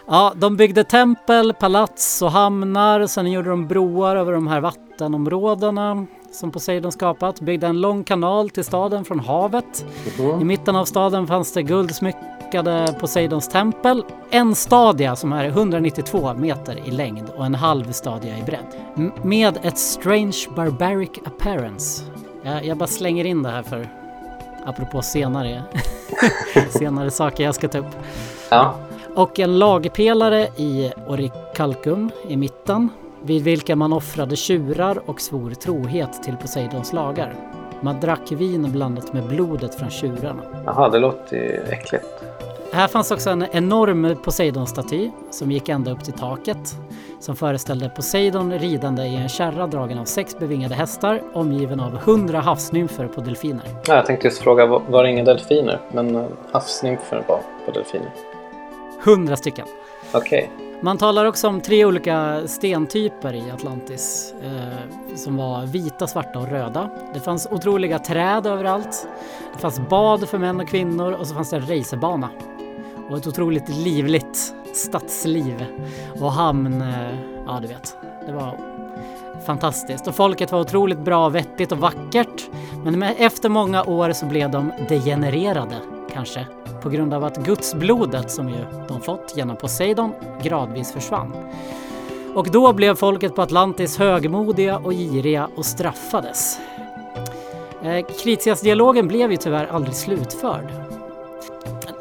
ja, 0.07 0.33
de 0.35 0.57
byggde 0.57 0.83
tempel, 0.83 1.53
palats 1.53 2.21
och 2.21 2.31
hamnar. 2.31 3.07
Sen 3.07 3.31
gjorde 3.31 3.49
de 3.49 3.67
broar 3.67 4.15
över 4.15 4.31
de 4.33 4.47
här 4.47 4.59
vattenområdena 4.61 6.05
som 6.31 6.51
Poseidon 6.51 6.91
skapat. 6.91 7.41
Byggde 7.41 7.67
en 7.67 7.81
lång 7.81 8.03
kanal 8.03 8.49
till 8.49 8.63
staden 8.63 9.05
från 9.05 9.19
havet. 9.19 9.85
I 10.41 10.43
mitten 10.45 10.75
av 10.75 10.85
staden 10.85 11.27
fanns 11.27 11.53
det 11.53 11.63
guldsmyckade 11.63 12.95
Poseidons 12.99 13.47
tempel. 13.49 14.03
En 14.29 14.55
stadia 14.55 15.15
som 15.15 15.33
är 15.33 15.45
192 15.45 16.33
meter 16.33 16.87
i 16.87 16.91
längd 16.91 17.29
och 17.37 17.45
en 17.45 17.55
halv 17.55 17.91
stadia 17.91 18.37
i 18.37 18.43
bredd. 18.43 18.65
M- 18.97 19.11
med 19.23 19.59
ett 19.63 19.77
strange 19.77 20.37
barbaric 20.55 21.09
appearance. 21.25 22.03
Jag, 22.43 22.65
jag 22.65 22.77
bara 22.77 22.87
slänger 22.87 23.25
in 23.25 23.43
det 23.43 23.49
här 23.49 23.63
för 23.63 23.89
apropå 24.65 25.01
senare, 25.01 25.63
senare 26.69 27.11
saker 27.11 27.43
jag 27.43 27.55
ska 27.55 27.67
ta 27.67 27.77
upp. 27.77 27.95
Ja, 28.49 28.75
Och 29.17 29.39
en 29.39 29.59
lagpelare 29.59 30.47
i 30.55 30.91
orikalkum 31.07 32.11
i 32.27 32.37
mitten 32.37 32.89
vid 33.23 33.43
vilken 33.43 33.77
man 33.77 33.93
offrade 33.93 34.35
tjurar 34.35 35.09
och 35.09 35.21
svor 35.21 35.51
trohet 35.51 36.23
till 36.23 36.35
Poseidons 36.35 36.93
lagar. 36.93 37.35
Man 37.81 37.99
drack 37.99 38.31
vin 38.31 38.71
blandat 38.71 39.13
med 39.13 39.27
blodet 39.27 39.75
från 39.75 39.89
tjurarna. 39.89 40.43
Jaha, 40.65 40.89
det 40.89 40.99
låter 40.99 41.35
ju 41.35 41.63
äckligt. 41.69 42.05
Här 42.73 42.87
fanns 42.87 43.11
också 43.11 43.29
en 43.29 43.45
enorm 43.51 44.15
Poseidon-staty 44.23 45.11
som 45.31 45.51
gick 45.51 45.69
ända 45.69 45.91
upp 45.91 46.03
till 46.03 46.13
taket. 46.13 46.75
Som 47.19 47.35
föreställde 47.35 47.89
Poseidon 47.89 48.53
ridande 48.53 49.03
i 49.03 49.15
en 49.15 49.29
kärra 49.29 49.67
dragen 49.67 49.99
av 49.99 50.05
sex 50.05 50.39
bevingade 50.39 50.75
hästar 50.75 51.21
omgiven 51.33 51.79
av 51.79 51.91
hundra 51.91 52.39
havsnymfer 52.39 53.07
på 53.07 53.21
delfiner. 53.21 53.65
Ja, 53.87 53.95
jag 53.95 54.05
tänkte 54.05 54.27
just 54.27 54.41
fråga, 54.41 54.65
var 54.65 54.81
var 54.89 55.03
det 55.03 55.09
inga 55.09 55.23
delfiner? 55.23 55.79
Men 55.91 56.15
eh, 56.15 56.25
havsnymfer 56.51 57.23
var 57.27 57.41
på 57.65 57.71
delfiner. 57.71 58.11
Hundra 59.03 59.35
stycken. 59.35 59.67
Okej. 60.13 60.51
Man 60.81 60.97
talar 60.97 61.25
också 61.25 61.47
om 61.47 61.61
tre 61.61 61.85
olika 61.85 62.47
stentyper 62.47 63.33
i 63.33 63.51
Atlantis 63.51 64.33
eh, 64.43 65.15
som 65.15 65.37
var 65.37 65.65
vita, 65.65 66.07
svarta 66.07 66.39
och 66.39 66.47
röda. 66.47 66.89
Det 67.13 67.19
fanns 67.19 67.47
otroliga 67.51 67.99
träd 67.99 68.47
överallt. 68.47 69.07
Det 69.53 69.59
fanns 69.59 69.79
bad 69.79 70.29
för 70.29 70.37
män 70.37 70.59
och 70.59 70.67
kvinnor 70.67 71.11
och 71.11 71.27
så 71.27 71.35
fanns 71.35 71.49
det 71.49 71.55
en 71.55 71.67
racerbana. 71.67 72.29
Och 73.09 73.17
ett 73.17 73.27
otroligt 73.27 73.69
livligt 73.69 74.53
stadsliv 74.73 75.65
och 76.21 76.31
hamn. 76.31 76.81
Eh, 76.81 77.19
ja, 77.45 77.59
du 77.61 77.67
vet. 77.67 77.97
Det 78.25 78.33
var 78.33 78.57
fantastiskt 79.45 80.07
och 80.07 80.15
folket 80.15 80.51
var 80.51 80.59
otroligt 80.59 80.99
bra, 80.99 81.29
vettigt 81.29 81.71
och 81.71 81.77
vackert. 81.77 82.49
Men 82.83 83.03
efter 83.03 83.49
många 83.49 83.83
år 83.83 84.11
så 84.11 84.25
blev 84.25 84.51
de 84.51 84.71
degenererade, 84.89 85.75
kanske. 86.13 86.47
På 86.81 86.89
grund 86.89 87.13
av 87.13 87.23
att 87.23 87.37
gudsblodet 87.37 88.31
som 88.31 88.49
ju 88.49 88.65
de 88.87 89.01
fått 89.01 89.33
genom 89.37 89.55
Poseidon 89.55 90.13
gradvis 90.43 90.91
försvann. 90.91 91.33
Och 92.35 92.51
då 92.51 92.73
blev 92.73 92.95
folket 92.95 93.35
på 93.35 93.41
Atlantis 93.41 93.97
högmodiga 93.97 94.77
och 94.77 94.91
giriga 94.91 95.49
och 95.55 95.65
straffades. 95.65 96.59
Eh, 97.83 98.05
Kritias-dialogen 98.23 99.07
blev 99.07 99.31
ju 99.31 99.37
tyvärr 99.37 99.67
aldrig 99.67 99.95
slutförd. 99.95 100.71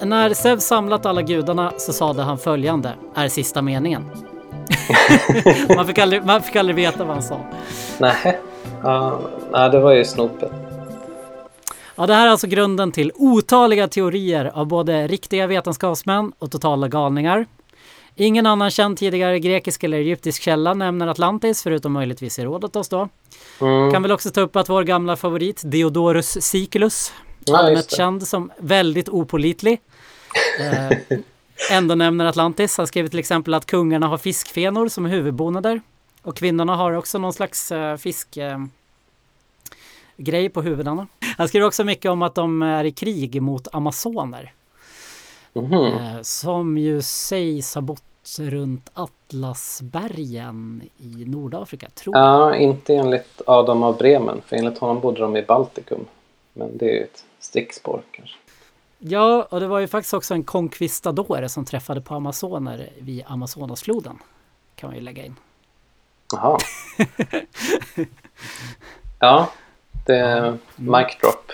När 0.02 0.34
Zeus 0.34 0.64
samlat 0.64 1.06
alla 1.06 1.22
gudarna 1.22 1.72
så 1.76 1.92
sade 1.92 2.22
han 2.22 2.38
följande, 2.38 2.92
är 3.14 3.28
sista 3.28 3.62
meningen. 3.62 4.10
man, 5.76 5.86
fick 5.86 5.98
aldrig, 5.98 6.24
man 6.24 6.42
fick 6.42 6.56
aldrig 6.56 6.76
veta 6.76 7.04
vad 7.04 7.14
han 7.14 7.22
sa. 7.22 7.40
Nej. 7.98 8.40
Ja, 8.82 9.20
nej, 9.52 9.70
det 9.70 9.80
var 9.80 9.92
ju 9.92 10.04
snopet. 10.04 10.65
Ja, 11.98 12.06
det 12.06 12.14
här 12.14 12.26
är 12.26 12.30
alltså 12.30 12.46
grunden 12.46 12.92
till 12.92 13.12
otaliga 13.14 13.88
teorier 13.88 14.50
av 14.54 14.66
både 14.66 15.06
riktiga 15.06 15.46
vetenskapsmän 15.46 16.32
och 16.38 16.50
totala 16.50 16.88
galningar. 16.88 17.46
Ingen 18.14 18.46
annan 18.46 18.70
känd 18.70 18.98
tidigare 18.98 19.38
grekisk 19.38 19.84
eller 19.84 19.98
egyptisk 19.98 20.42
källa 20.42 20.74
nämner 20.74 21.06
Atlantis, 21.06 21.62
förutom 21.62 21.92
möjligtvis 21.92 22.38
Herodotos 22.38 22.88
då. 22.88 23.08
Mm. 23.60 23.92
Kan 23.92 24.02
väl 24.02 24.12
också 24.12 24.30
ta 24.30 24.40
upp 24.40 24.56
att 24.56 24.68
vår 24.68 24.82
gamla 24.82 25.16
favorit 25.16 25.62
Diodorus 25.64 26.44
Siculus, 26.44 27.12
Ja, 27.44 27.58
allmänt 27.58 27.90
känd 27.90 28.26
som 28.26 28.50
väldigt 28.58 29.08
opålitlig, 29.08 29.80
eh, 30.60 31.16
ändå 31.70 31.94
nämner 31.94 32.24
Atlantis. 32.24 32.76
Han 32.76 32.86
skriver 32.86 33.08
till 33.08 33.18
exempel 33.18 33.54
att 33.54 33.66
kungarna 33.66 34.06
har 34.06 34.18
fiskfenor 34.18 34.88
som 34.88 35.06
huvudbonader 35.06 35.80
och 36.22 36.36
kvinnorna 36.36 36.76
har 36.76 36.92
också 36.92 37.18
någon 37.18 37.32
slags 37.32 37.72
eh, 37.72 37.96
fisk... 37.96 38.36
Eh, 38.36 38.58
grej 40.16 40.48
på 40.48 40.62
huvudena. 40.62 41.06
Han 41.36 41.48
skriver 41.48 41.66
också 41.66 41.84
mycket 41.84 42.10
om 42.10 42.22
att 42.22 42.34
de 42.34 42.62
är 42.62 42.84
i 42.84 42.92
krig 42.92 43.42
mot 43.42 43.68
amazoner. 43.72 44.52
Eh, 45.54 46.22
som 46.22 46.78
ju 46.78 47.02
sägs 47.02 47.74
ha 47.74 47.82
bott 47.82 48.02
runt 48.38 48.90
Atlasbergen 48.94 50.82
i 50.98 51.24
Nordafrika, 51.24 51.88
tror 51.90 52.16
jag. 52.16 52.24
Ja, 52.24 52.56
inte 52.56 52.94
enligt 52.94 53.42
Adam 53.46 53.82
av 53.82 53.96
Bremen. 53.96 54.42
För 54.46 54.56
enligt 54.56 54.78
honom 54.78 55.00
bodde 55.00 55.20
de 55.20 55.36
i 55.36 55.42
Baltikum. 55.42 56.04
Men 56.52 56.78
det 56.78 56.90
är 56.90 56.94
ju 56.94 57.02
ett 57.02 57.24
stickspår 57.38 58.02
kanske. 58.10 58.36
Ja, 58.98 59.46
och 59.50 59.60
det 59.60 59.66
var 59.66 59.78
ju 59.78 59.88
faktiskt 59.88 60.14
också 60.14 60.34
en 60.34 60.44
conquistador 60.44 61.46
som 61.46 61.64
träffade 61.64 62.00
på 62.00 62.14
amazoner 62.14 62.90
vid 62.98 63.22
Amazonasfloden. 63.26 64.18
Kan 64.74 64.88
man 64.88 64.96
ju 64.96 65.02
lägga 65.02 65.24
in. 65.24 65.36
Jaha. 66.32 66.58
ja, 69.20 69.48
det 70.06 70.16
är 70.16 70.58
mic 70.76 71.06
drop. 71.20 71.52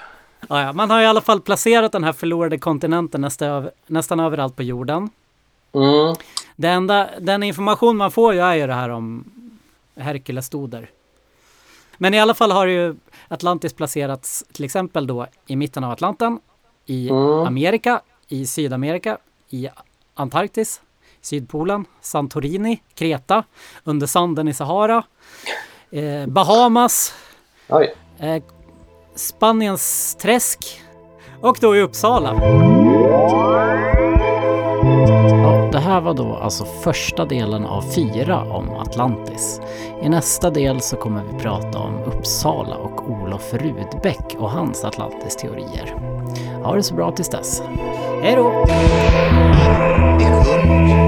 Ja, 0.48 0.62
ja, 0.62 0.72
man 0.72 0.90
har 0.90 1.00
i 1.00 1.06
alla 1.06 1.20
fall 1.20 1.40
placerat 1.40 1.92
den 1.92 2.04
här 2.04 2.12
förlorade 2.12 2.58
kontinenten 2.58 3.20
nästan, 3.20 3.48
över, 3.48 3.70
nästan 3.86 4.20
överallt 4.20 4.56
på 4.56 4.62
jorden. 4.62 5.10
Mm. 5.74 6.16
Det 6.56 6.68
enda, 6.68 7.08
den 7.20 7.42
information 7.42 7.96
man 7.96 8.10
får 8.10 8.34
ju 8.34 8.40
är 8.40 8.54
ju 8.54 8.66
det 8.66 8.74
här 8.74 8.88
om 8.88 9.24
Herkulesstoder. 9.96 10.90
Men 11.96 12.14
i 12.14 12.20
alla 12.20 12.34
fall 12.34 12.50
har 12.50 12.66
ju 12.66 12.94
Atlantis 13.28 13.72
placerats 13.72 14.44
till 14.52 14.64
exempel 14.64 15.06
då 15.06 15.26
i 15.46 15.56
mitten 15.56 15.84
av 15.84 15.90
Atlanten, 15.90 16.40
i 16.86 17.08
Mm. 17.08 17.46
Amerika, 17.46 18.00
i 18.28 18.46
Sydamerika, 18.46 19.18
i 19.48 19.68
Antarktis, 20.14 20.80
Sydpolen, 21.20 21.84
Santorini, 22.00 22.82
Kreta, 22.94 23.44
under 23.84 24.06
sanden 24.06 24.48
i 24.48 24.54
Sahara, 24.54 25.04
eh, 25.90 26.26
Bahamas, 26.26 27.14
Oj 27.68 27.94
eh, 28.22 28.42
Spaniens 29.14 30.14
träsk 30.14 30.80
och 31.40 31.58
då 31.60 31.76
i 31.76 31.80
Uppsala. 31.80 32.34
Ja, 35.42 35.68
det 35.72 35.78
här 35.78 36.00
var 36.00 36.14
då 36.14 36.34
alltså 36.34 36.64
första 36.64 37.24
delen 37.24 37.66
av 37.66 37.82
fyra 37.82 38.40
om 38.40 38.70
Atlantis. 38.70 39.60
I 40.02 40.08
nästa 40.08 40.50
del 40.50 40.80
så 40.80 40.96
kommer 40.96 41.22
vi 41.32 41.38
prata 41.38 41.78
om 41.78 41.98
Uppsala 41.98 42.76
och 42.76 43.10
Olof 43.10 43.54
Rudbeck 43.54 44.36
och 44.38 44.50
hans 44.50 44.84
Atlantis-teorier. 44.84 45.94
Ha 46.64 46.74
det 46.74 46.82
så 46.82 46.94
bra 46.94 47.12
tills 47.12 47.28
dess. 47.28 47.62
Hej 48.22 48.36
då! 48.36 48.64
Thank 50.62 51.06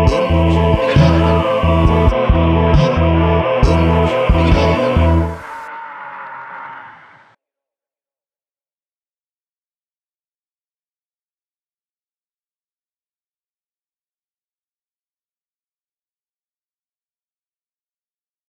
you. 0.00 0.05